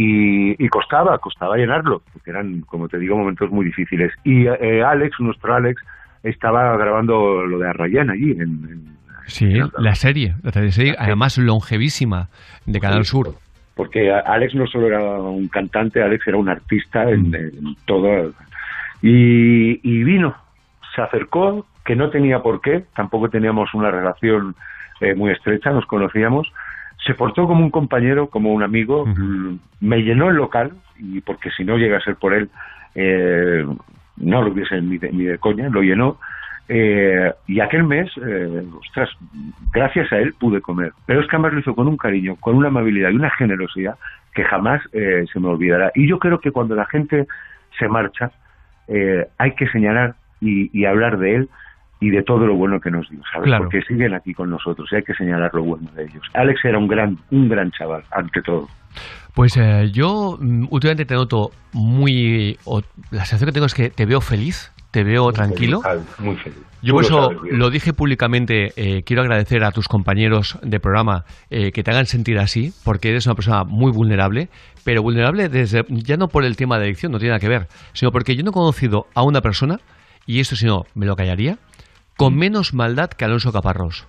y, 0.62 0.68
costaba, 0.68 1.16
costaba 1.18 1.56
llenarlo, 1.56 2.02
porque 2.12 2.30
eran, 2.30 2.62
como 2.62 2.88
te 2.88 2.98
digo, 2.98 3.16
momentos 3.16 3.50
muy 3.50 3.64
difíciles. 3.64 4.12
Y 4.24 4.46
eh, 4.46 4.82
Alex, 4.82 5.20
nuestro 5.20 5.54
Alex, 5.54 5.80
estaba 6.22 6.76
grabando 6.76 7.46
lo 7.46 7.58
de 7.58 7.68
Arrayán 7.68 8.10
allí. 8.10 8.32
En, 8.32 8.98
sí, 9.26 9.54
la 9.78 9.94
serie, 9.94 10.34
la 10.42 10.50
serie 10.70 10.96
además 10.98 11.38
longevísima 11.38 12.28
de 12.66 12.80
Canal 12.80 13.04
Sur. 13.04 13.36
Porque 13.74 14.12
Alex 14.12 14.54
no 14.54 14.66
solo 14.66 14.86
era 14.88 15.00
un 15.00 15.48
cantante, 15.48 16.02
Alex 16.02 16.26
era 16.26 16.36
un 16.36 16.48
artista 16.48 17.08
en, 17.08 17.30
mm. 17.30 17.76
todo. 17.86 18.32
Y, 19.00 19.80
y 19.82 20.04
vino, 20.04 20.36
se 20.94 21.02
acercó, 21.02 21.66
que 21.84 21.96
no 21.96 22.10
tenía 22.10 22.40
por 22.40 22.60
qué, 22.60 22.84
tampoco 22.94 23.28
teníamos 23.28 23.74
una 23.74 23.90
relación 23.90 24.54
eh, 25.00 25.14
muy 25.14 25.32
estrecha, 25.32 25.70
nos 25.70 25.86
conocíamos. 25.86 26.52
Se 27.04 27.14
portó 27.14 27.46
como 27.46 27.64
un 27.64 27.70
compañero, 27.70 28.28
como 28.28 28.52
un 28.52 28.62
amigo, 28.62 29.04
me 29.80 30.02
llenó 30.02 30.30
el 30.30 30.36
local, 30.36 30.72
y 30.96 31.20
porque 31.20 31.50
si 31.50 31.64
no 31.64 31.76
llega 31.76 31.96
a 31.96 32.02
ser 32.02 32.14
por 32.14 32.32
él, 32.32 32.48
eh, 32.94 33.66
no 34.18 34.42
lo 34.42 34.52
hubiese 34.52 34.80
ni 34.80 34.98
de, 34.98 35.10
ni 35.10 35.24
de 35.24 35.38
coña, 35.38 35.68
lo 35.68 35.82
llenó. 35.82 36.18
Eh, 36.68 37.32
y 37.46 37.60
aquel 37.60 37.84
mes, 37.84 38.10
eh, 38.16 38.64
ostras, 38.78 39.10
gracias 39.72 40.12
a 40.12 40.18
él 40.18 40.34
pude 40.38 40.60
comer. 40.60 40.92
Pero 41.06 41.20
es 41.20 41.28
que 41.28 41.36
además 41.36 41.52
lo 41.54 41.60
hizo 41.60 41.74
con 41.74 41.88
un 41.88 41.96
cariño, 41.96 42.36
con 42.36 42.56
una 42.56 42.68
amabilidad 42.68 43.10
y 43.10 43.16
una 43.16 43.30
generosidad 43.30 43.96
que 44.34 44.44
jamás 44.44 44.80
eh, 44.92 45.24
se 45.32 45.40
me 45.40 45.48
olvidará. 45.48 45.92
Y 45.94 46.08
yo 46.08 46.18
creo 46.18 46.40
que 46.40 46.50
cuando 46.50 46.74
la 46.74 46.86
gente 46.86 47.26
se 47.78 47.88
marcha, 47.88 48.30
hay 49.38 49.52
que 49.52 49.66
señalar 49.68 50.16
y, 50.40 50.84
hablar 50.84 51.18
de 51.18 51.36
él 51.36 51.48
y 52.00 52.10
de 52.10 52.22
todo 52.22 52.46
lo 52.46 52.54
bueno 52.56 52.80
que 52.80 52.90
nos 52.90 53.08
dio, 53.08 53.20
¿sabes? 53.32 53.50
Porque 53.56 53.80
siguen 53.82 54.12
aquí 54.12 54.34
con 54.34 54.50
nosotros 54.50 54.88
y 54.92 54.96
hay 54.96 55.02
que 55.02 55.14
señalar 55.14 55.50
lo 55.54 55.62
bueno 55.62 55.90
de 55.94 56.04
ellos. 56.04 56.22
Alex 56.34 56.64
era 56.64 56.78
un 56.78 56.88
gran, 56.88 57.16
un 57.30 57.48
gran 57.48 57.70
chaval, 57.70 58.02
ante 58.10 58.42
todo. 58.42 58.68
Pues 59.34 59.56
eh, 59.56 59.90
yo 59.92 60.36
mm, 60.38 60.66
últimamente 60.70 61.06
te 61.06 61.14
noto 61.14 61.52
muy... 61.72 62.58
la 63.10 63.24
sensación 63.24 63.48
que 63.48 63.52
tengo 63.52 63.66
es 63.66 63.74
que 63.74 63.88
te 63.88 64.04
veo 64.04 64.20
feliz, 64.20 64.71
te 64.92 65.02
veo 65.02 65.32
tranquilo. 65.32 65.82
muy 66.18 66.36
feliz. 66.36 66.58
Yo 66.82 66.94
por 66.94 67.04
eso 67.04 67.30
lo, 67.30 67.70
dije 67.70 67.92
públicamente, 67.92 68.72
eh, 68.76 69.02
quiero 69.04 69.22
agradecer 69.22 69.62
a 69.62 69.70
tus 69.70 69.86
compañeros 69.86 70.58
de 70.62 70.80
programa 70.80 71.24
eh, 71.48 71.70
que 71.70 71.84
te 71.84 71.92
hagan 71.92 72.06
sentir 72.06 72.38
así, 72.38 72.72
porque 72.84 73.10
eres 73.10 73.26
una 73.26 73.36
persona 73.36 73.64
muy 73.64 73.92
vulnerable, 73.92 74.48
pero 74.82 75.00
vulnerable 75.00 75.48
desde, 75.48 75.84
ya 75.88 76.16
no 76.16 76.26
por 76.28 76.44
el 76.44 76.56
tema 76.56 76.78
de 76.78 76.86
adicción, 76.86 77.12
no 77.12 77.18
tiene 77.18 77.30
nada 77.30 77.40
que 77.40 77.48
ver, 77.48 77.68
sino 77.92 78.10
porque 78.10 78.34
yo 78.34 78.42
no 78.42 78.50
he 78.50 78.52
conocido 78.52 79.06
a 79.14 79.22
una 79.22 79.40
persona, 79.40 79.78
y 80.26 80.40
esto 80.40 80.56
si 80.56 80.66
no 80.66 80.84
me 80.94 81.06
lo 81.06 81.14
callaría, 81.14 81.58
con 82.16 82.36
menos 82.36 82.74
maldad 82.74 83.10
que 83.10 83.24
Alonso 83.24 83.52
Caparrós 83.52 84.06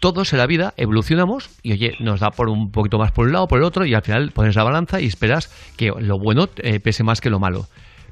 todos 0.00 0.32
en 0.32 0.38
la 0.38 0.46
vida 0.46 0.72
evolucionamos 0.78 1.50
y 1.62 1.72
oye, 1.72 1.94
nos 2.00 2.20
da 2.20 2.30
por 2.30 2.48
un 2.48 2.72
poquito 2.72 2.98
más 2.98 3.12
por 3.12 3.26
un 3.26 3.32
lado, 3.32 3.46
por 3.46 3.58
el 3.58 3.64
otro 3.64 3.84
y 3.84 3.94
al 3.94 4.02
final 4.02 4.32
pones 4.32 4.56
la 4.56 4.64
balanza 4.64 5.00
y 5.00 5.06
esperas 5.06 5.52
que 5.76 5.92
lo 5.98 6.18
bueno 6.18 6.48
eh, 6.56 6.80
pese 6.80 7.04
más 7.04 7.20
que 7.20 7.30
lo 7.30 7.38
malo. 7.38 7.66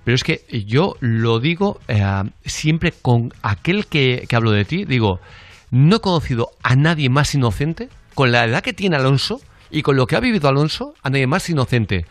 Pero 0.04 0.14
es 0.14 0.24
que 0.24 0.40
yo 0.66 0.96
lo 1.00 1.40
digo 1.40 1.80
eh, 1.88 2.02
siempre 2.44 2.92
con 2.92 3.32
aquel 3.42 3.86
que, 3.86 4.24
que 4.28 4.36
hablo 4.36 4.50
de 4.50 4.64
ti, 4.64 4.84
digo, 4.84 5.20
no 5.70 5.96
he 5.96 6.00
conocido 6.00 6.48
a 6.62 6.76
nadie 6.76 7.10
más 7.10 7.34
inocente 7.34 7.88
con 8.14 8.32
la 8.32 8.44
edad 8.44 8.62
que 8.62 8.72
tiene 8.72 8.96
Alonso 8.96 9.40
y 9.70 9.82
con 9.82 9.96
lo 9.96 10.06
que 10.06 10.16
ha 10.16 10.20
vivido 10.20 10.48
Alonso, 10.48 10.94
a 11.02 11.10
nadie 11.10 11.26
más 11.26 11.48
inocente 11.50 12.06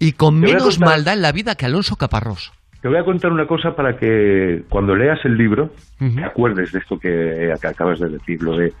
y 0.00 0.12
con 0.12 0.40
menos 0.40 0.80
maldad 0.80 1.14
en 1.14 1.22
la 1.22 1.30
vida 1.30 1.54
que 1.54 1.66
Alonso 1.66 1.94
Caparrós. 1.96 2.52
Te 2.80 2.88
voy 2.88 2.96
a 2.96 3.04
contar 3.04 3.30
una 3.30 3.46
cosa 3.46 3.76
para 3.76 3.96
que 3.96 4.62
cuando 4.70 4.96
leas 4.96 5.22
el 5.24 5.36
libro 5.36 5.70
te 5.98 6.24
acuerdes 6.24 6.72
de 6.72 6.78
esto 6.78 6.98
que, 6.98 7.52
acabas 7.62 8.00
de 8.00 8.08
decir, 8.08 8.42
lo 8.42 8.56
de 8.56 8.72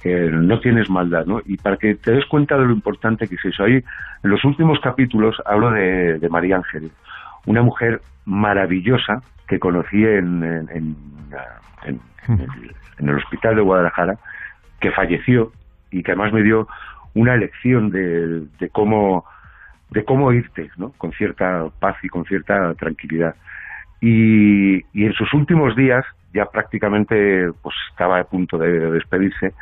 que 0.00 0.30
no 0.30 0.60
tienes 0.60 0.88
maldad, 0.88 1.26
¿no? 1.26 1.40
Y 1.44 1.56
para 1.56 1.76
que 1.76 1.96
te 1.96 2.12
des 2.12 2.24
cuenta 2.26 2.56
de 2.56 2.66
lo 2.66 2.72
importante 2.72 3.26
que 3.26 3.34
es 3.34 3.44
eso. 3.44 3.64
Ahí, 3.64 3.82
en 4.22 4.30
los 4.30 4.44
últimos 4.44 4.78
capítulos 4.78 5.34
hablo 5.44 5.72
de, 5.72 6.24
María 6.30 6.56
Ángel, 6.56 6.92
una 7.46 7.62
mujer 7.62 8.00
maravillosa 8.24 9.22
que 9.46 9.58
conocí 9.58 10.04
en, 10.04 10.42
en, 10.42 10.96
el, 12.98 13.14
hospital 13.16 13.56
de 13.56 13.62
Guadalajara, 13.62 14.18
que 14.80 14.90
falleció 14.90 15.52
y 15.90 16.02
que 16.02 16.12
además 16.12 16.32
me 16.32 16.42
dio 16.42 16.68
una 17.14 17.36
lección 17.36 17.90
de, 17.90 18.42
de 18.58 18.68
cómo 18.70 19.24
de 19.90 20.04
cómo 20.04 20.32
irte, 20.32 20.70
¿no? 20.76 20.92
Con 20.98 21.12
cierta 21.12 21.66
paz 21.80 21.96
y 22.02 22.08
con 22.08 22.24
cierta 22.26 22.74
tranquilidad. 22.74 23.34
Y, 24.00 24.76
y 24.92 25.06
en 25.06 25.14
sus 25.14 25.32
últimos 25.32 25.74
días, 25.76 26.04
ya 26.34 26.44
prácticamente 26.44 27.50
pues 27.62 27.74
estaba 27.90 28.20
a 28.20 28.24
punto 28.24 28.58
de 28.58 28.90
despedirse, 28.90 29.54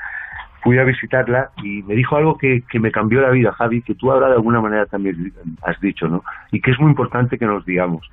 fui 0.67 0.79
a 0.79 0.85
visitarla 0.85 1.51
y 1.63 1.85
me 1.85 1.95
dijo 1.95 2.17
algo 2.17 2.37
que, 2.37 2.65
que 2.69 2.81
me 2.81 2.91
cambió 2.91 3.21
la 3.21 3.31
vida, 3.31 3.53
Javi, 3.53 3.83
que 3.83 3.95
tú 3.95 4.11
ahora 4.11 4.27
de 4.27 4.35
alguna 4.35 4.61
manera 4.61 4.85
también 4.87 5.33
has 5.63 5.81
dicho, 5.81 6.09
¿no? 6.09 6.25
Y 6.51 6.61
que 6.61 6.73
es 6.73 6.81
muy 6.81 6.91
importante 6.91 7.39
que 7.39 7.47
nos 7.47 7.65
digamos. 7.65 8.05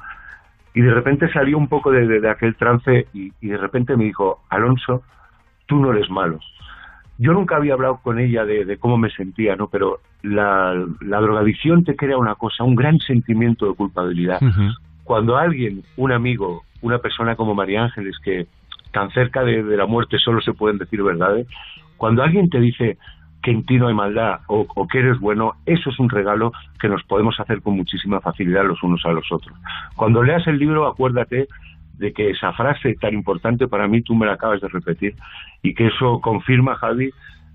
Y 0.76 0.82
de 0.82 0.94
repente 0.94 1.34
salió 1.34 1.58
un 1.58 1.68
poco 1.68 1.90
de, 1.90 2.06
de, 2.06 2.30
aquel 2.30 2.54
trance 2.56 3.08
y, 3.12 3.34
y, 3.42 3.48
de 3.48 3.58
repente 3.58 3.98
me 3.98 4.04
dijo, 4.04 4.44
Alonso, 4.52 5.02
tú 5.66 5.78
no 5.78 5.94
eres 5.94 6.12
malo. 6.12 6.40
Yo 7.18 7.34
nunca 7.34 7.56
había 7.56 7.74
hablado 7.74 7.98
con 8.04 8.20
ella 8.20 8.46
de, 8.46 8.66
de 8.66 8.78
cómo 8.78 9.00
me 9.00 9.10
sentía, 9.10 9.56
¿no? 9.56 9.68
Pero 9.68 10.02
la, 10.22 10.76
la, 11.02 11.22
drogadicción 11.22 11.84
te 11.84 11.96
crea 11.96 12.18
una 12.18 12.36
cosa, 12.36 12.64
un 12.64 12.76
gran 12.76 13.00
sentimiento 13.00 13.68
de 13.68 13.74
culpabilidad 13.74 14.40
cuando 15.04 15.38
alguien, 15.38 15.84
un 15.98 16.12
amigo, 16.12 16.64
una 16.82 17.00
persona 17.00 17.36
como 17.36 17.56
María 17.56 17.84
Ángeles, 17.84 18.16
que 18.24 18.48
tan 18.92 19.12
cerca 19.12 19.44
de, 19.44 19.64
la 19.64 19.86
muerte 19.86 20.18
solo 20.18 20.42
se 20.42 20.54
pueden 20.54 20.78
decir 20.78 21.04
verdades, 21.04 21.48
cuando 22.04 22.22
alguien 22.22 22.50
te 22.50 22.60
dice 22.60 22.98
que 23.42 23.52
en 23.52 23.66
ti 23.66 23.78
no 23.78 23.88
hay 23.88 23.94
maldad 23.94 24.42
o, 24.48 24.68
que 24.92 25.00
eres 25.00 25.22
bueno, 25.22 25.54
eso 25.66 25.90
es 25.90 25.98
un 26.00 26.10
regalo 26.10 26.52
que 26.82 26.90
nos 26.90 27.02
podemos 27.04 27.40
hacer 27.40 27.62
con 27.62 27.78
muchísima 27.78 28.20
facilidad 28.20 28.66
los 28.66 28.84
unos 28.84 29.06
a 29.06 29.14
los 29.14 29.32
otros. 29.32 29.58
Cuando 29.96 30.22
leas 30.22 30.46
el 30.48 30.60
libro, 30.60 30.86
acuérdate 30.86 31.48
de 31.94 32.12
que 32.12 32.32
esa 32.32 32.52
frase 32.52 32.96
tan 32.96 33.14
importante 33.14 33.70
para 33.70 33.88
mí 33.88 34.02
tú 34.02 34.16
me 34.16 34.26
la 34.26 34.34
acabas 34.34 34.60
de 34.60 34.68
repetir 34.68 35.16
y 35.62 35.74
que 35.74 35.88
eso 35.88 36.20
confirma, 36.20 36.76
Javi, 36.76 37.10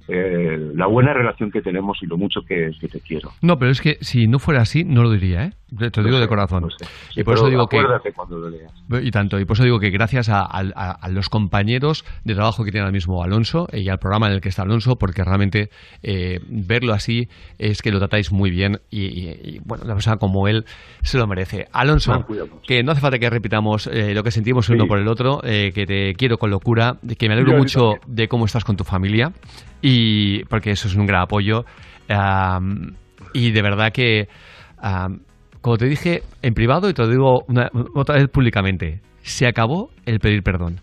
eh, 0.08 0.72
la 0.74 0.87
buena 0.87 1.12
relación 1.12 1.50
que 1.50 1.61
tenemos 1.61 2.02
y 2.02 2.06
lo 2.06 2.16
mucho 2.16 2.40
que, 2.40 2.70
te 2.80 3.00
quiero. 3.00 3.32
No, 3.42 3.58
pero 3.58 3.70
es 3.70 3.82
que 3.82 3.98
si 4.00 4.28
no 4.28 4.38
fuera 4.38 4.62
así, 4.62 4.82
no 4.82 5.02
lo 5.02 5.11
diría, 5.12 5.44
¿eh? 5.44 5.52
Te, 5.76 6.00
lo 6.00 6.04
digo 6.04 6.18
de 6.18 6.28
corazón. 6.28 6.66
y 7.14 7.22
por 7.24 7.35
eso 7.35 7.48
digo 7.48 7.66
que. 7.66 7.78
Cuando 8.14 8.38
lo. 8.38 9.00
Y 9.00 9.11
tanto. 9.11 9.38
Y 9.38 9.44
por 9.44 9.54
eso 9.54 9.64
digo 9.64 9.78
que 9.78 9.90
gracias 9.90 10.31
a, 10.31 10.48
los 11.11 11.28
compañeros 11.28 12.07
de 12.24 12.35
trabajo 12.35 12.64
que 12.64 12.70
tiene 12.70 12.85
ahora 12.85 12.92
mismo 12.92 13.22
Alonso 13.22 13.68
y 13.72 13.88
al 13.90 13.98
programa 13.98 14.28
en 14.28 14.35
el 14.35 14.40
que 14.40 14.48
está 14.48 14.62
Alonso, 14.62 14.96
porque 14.96 15.22
realmente 15.24 15.68
eh, 16.02 16.40
verlo 16.48 16.94
así 16.94 17.28
es 17.59 17.83
que 17.83 17.90
lo 17.90 17.98
tratáis 17.98 18.33
muy 18.33 18.50
bien 18.50 18.81
y, 18.90 19.59
bueno, 19.61 19.85
una 19.85 19.94
persona 19.94 20.16
como 20.16 20.48
él 20.48 20.64
se 21.02 21.18
lo 21.18 21.26
merece. 21.26 21.68
Alonso, 21.72 22.24
que 22.66 22.83
no 22.83 22.92
hace 22.92 23.02
falta 23.02 23.18
que 23.18 23.28
repitamos 23.28 23.88
eh, 23.88 24.14
lo 24.14 24.22
que 24.22 24.31
sentimos 24.31 24.70
uno 24.70 24.87
por 24.87 24.98
el 24.98 25.09
otro, 25.09 25.40
que 25.42 25.85
te 25.87 26.14
quiero 26.14 26.38
con 26.38 26.50
locura, 26.50 26.96
que 27.18 27.28
me 27.28 27.35
alegro 27.35 27.59
mucho 27.59 27.94
de 28.07 28.26
cómo 28.26 28.46
estás 28.46 28.64
con 28.64 28.76
tu 28.76 28.85
familia 28.85 29.33
y 29.83 30.44
porque 30.44 30.70
eso 30.70 30.88
es 30.88 30.94
un 30.94 31.04
gran 31.04 31.22
apoyo. 31.22 31.66
y 33.35 33.50
de 33.50 33.62
verdad 33.62 33.92
que, 33.92 34.28
como 35.60 35.76
te 35.78 35.86
dije 35.86 36.22
en 36.42 36.54
privado 36.54 36.88
y 36.88 36.94
te 36.94 37.02
lo 37.02 37.08
digo 37.08 37.44
otra 37.94 38.16
vez 38.16 38.28
públicamente, 38.28 39.00
se 39.22 39.46
acabó 39.46 39.90
el 40.06 40.20
pedir 40.20 40.42
perdón. 40.42 40.80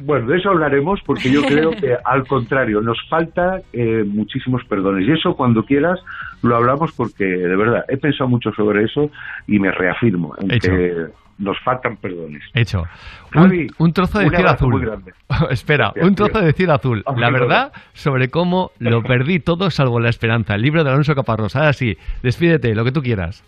Bueno, 0.00 0.28
de 0.28 0.36
eso 0.38 0.50
hablaremos 0.50 1.00
porque 1.04 1.30
yo 1.30 1.42
creo 1.42 1.70
que 1.70 1.96
al 2.04 2.26
contrario, 2.26 2.80
nos 2.80 2.98
falta 3.08 3.60
eh, 3.72 4.04
muchísimos 4.06 4.62
perdones. 4.64 5.08
Y 5.08 5.12
eso 5.12 5.34
cuando 5.34 5.64
quieras 5.64 5.98
lo 6.42 6.56
hablamos 6.56 6.92
porque 6.92 7.24
de 7.24 7.56
verdad 7.56 7.84
he 7.88 7.96
pensado 7.96 8.28
mucho 8.28 8.52
sobre 8.52 8.84
eso 8.84 9.10
y 9.46 9.58
me 9.58 9.72
reafirmo 9.72 10.34
en 10.38 10.52
Hecho. 10.52 10.70
que 10.70 10.94
nos 11.38 11.56
faltan 11.64 11.96
perdones. 11.96 12.42
Hecho. 12.54 12.84
Javi, 13.30 13.62
un, 13.78 13.86
un 13.86 13.92
trozo 13.92 14.18
de 14.20 14.28
cielo 14.28 14.50
azul. 14.50 14.70
muy 14.72 14.82
grande. 14.82 15.12
Espera, 15.50 15.92
Gracias, 15.94 16.08
un 16.08 16.14
trozo 16.14 16.32
tío. 16.32 16.42
de 16.42 16.52
cielo 16.52 16.72
azul. 16.74 17.04
La 17.16 17.30
verdad 17.30 17.72
sobre 17.92 18.28
cómo 18.28 18.70
lo 18.78 19.02
perdí 19.04 19.40
todo 19.40 19.70
salvo 19.70 19.98
la 20.00 20.10
esperanza. 20.10 20.54
El 20.54 20.62
libro 20.62 20.84
de 20.84 20.90
Alonso 20.90 21.14
Caparrós. 21.14 21.56
Ahora 21.56 21.72
sí, 21.72 21.96
despídete, 22.22 22.74
lo 22.74 22.84
que 22.84 22.92
tú 22.92 23.02
quieras. 23.02 23.42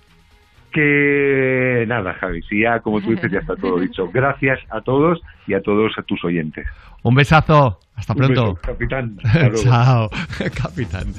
Que 0.72 1.84
nada, 1.88 2.14
Javi, 2.14 2.42
si 2.42 2.60
ya 2.60 2.80
como 2.80 3.00
tú 3.00 3.10
dices 3.10 3.30
ya 3.30 3.40
está 3.40 3.56
todo 3.56 3.78
dicho. 3.80 4.08
Gracias 4.12 4.58
a 4.70 4.80
todos 4.80 5.20
y 5.46 5.54
a 5.54 5.60
todos 5.60 5.92
a 5.98 6.02
tus 6.02 6.24
oyentes. 6.24 6.66
Un 7.02 7.14
besazo. 7.14 7.78
Hasta 8.00 8.14
pronto. 8.14 8.54
beso, 8.54 8.58
capitán. 8.62 9.18
Chao, 9.62 10.08
capitán. 10.54 11.12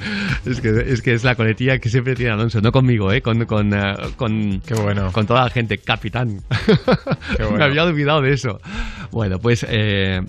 Es 0.44 0.60
que, 0.60 0.68
es 0.68 1.00
que 1.00 1.12
es 1.12 1.22
la 1.22 1.36
coletilla 1.36 1.78
que 1.78 1.88
siempre 1.88 2.16
tiene 2.16 2.32
Alonso, 2.32 2.60
no 2.60 2.72
conmigo, 2.72 3.12
¿eh? 3.12 3.22
con, 3.22 3.44
con, 3.44 3.72
eh, 3.72 3.94
con, 4.16 4.60
Qué 4.66 4.74
bueno. 4.74 5.12
con 5.12 5.24
toda 5.24 5.44
la 5.44 5.50
gente. 5.50 5.78
Capitán. 5.78 6.40
Qué 7.36 7.44
bueno. 7.44 7.58
Me 7.58 7.64
había 7.64 7.84
olvidado 7.84 8.20
de 8.20 8.32
eso. 8.32 8.60
Bueno, 9.12 9.38
pues 9.38 9.64
eh, 9.68 10.22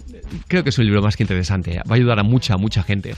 creo 0.47 0.63
que 0.63 0.69
es 0.69 0.77
un 0.77 0.85
libro 0.85 1.01
más 1.01 1.17
que 1.17 1.23
interesante. 1.23 1.77
Va 1.77 1.91
a 1.91 1.95
ayudar 1.95 2.19
a 2.19 2.23
mucha, 2.23 2.55
mucha 2.57 2.83
gente. 2.83 3.15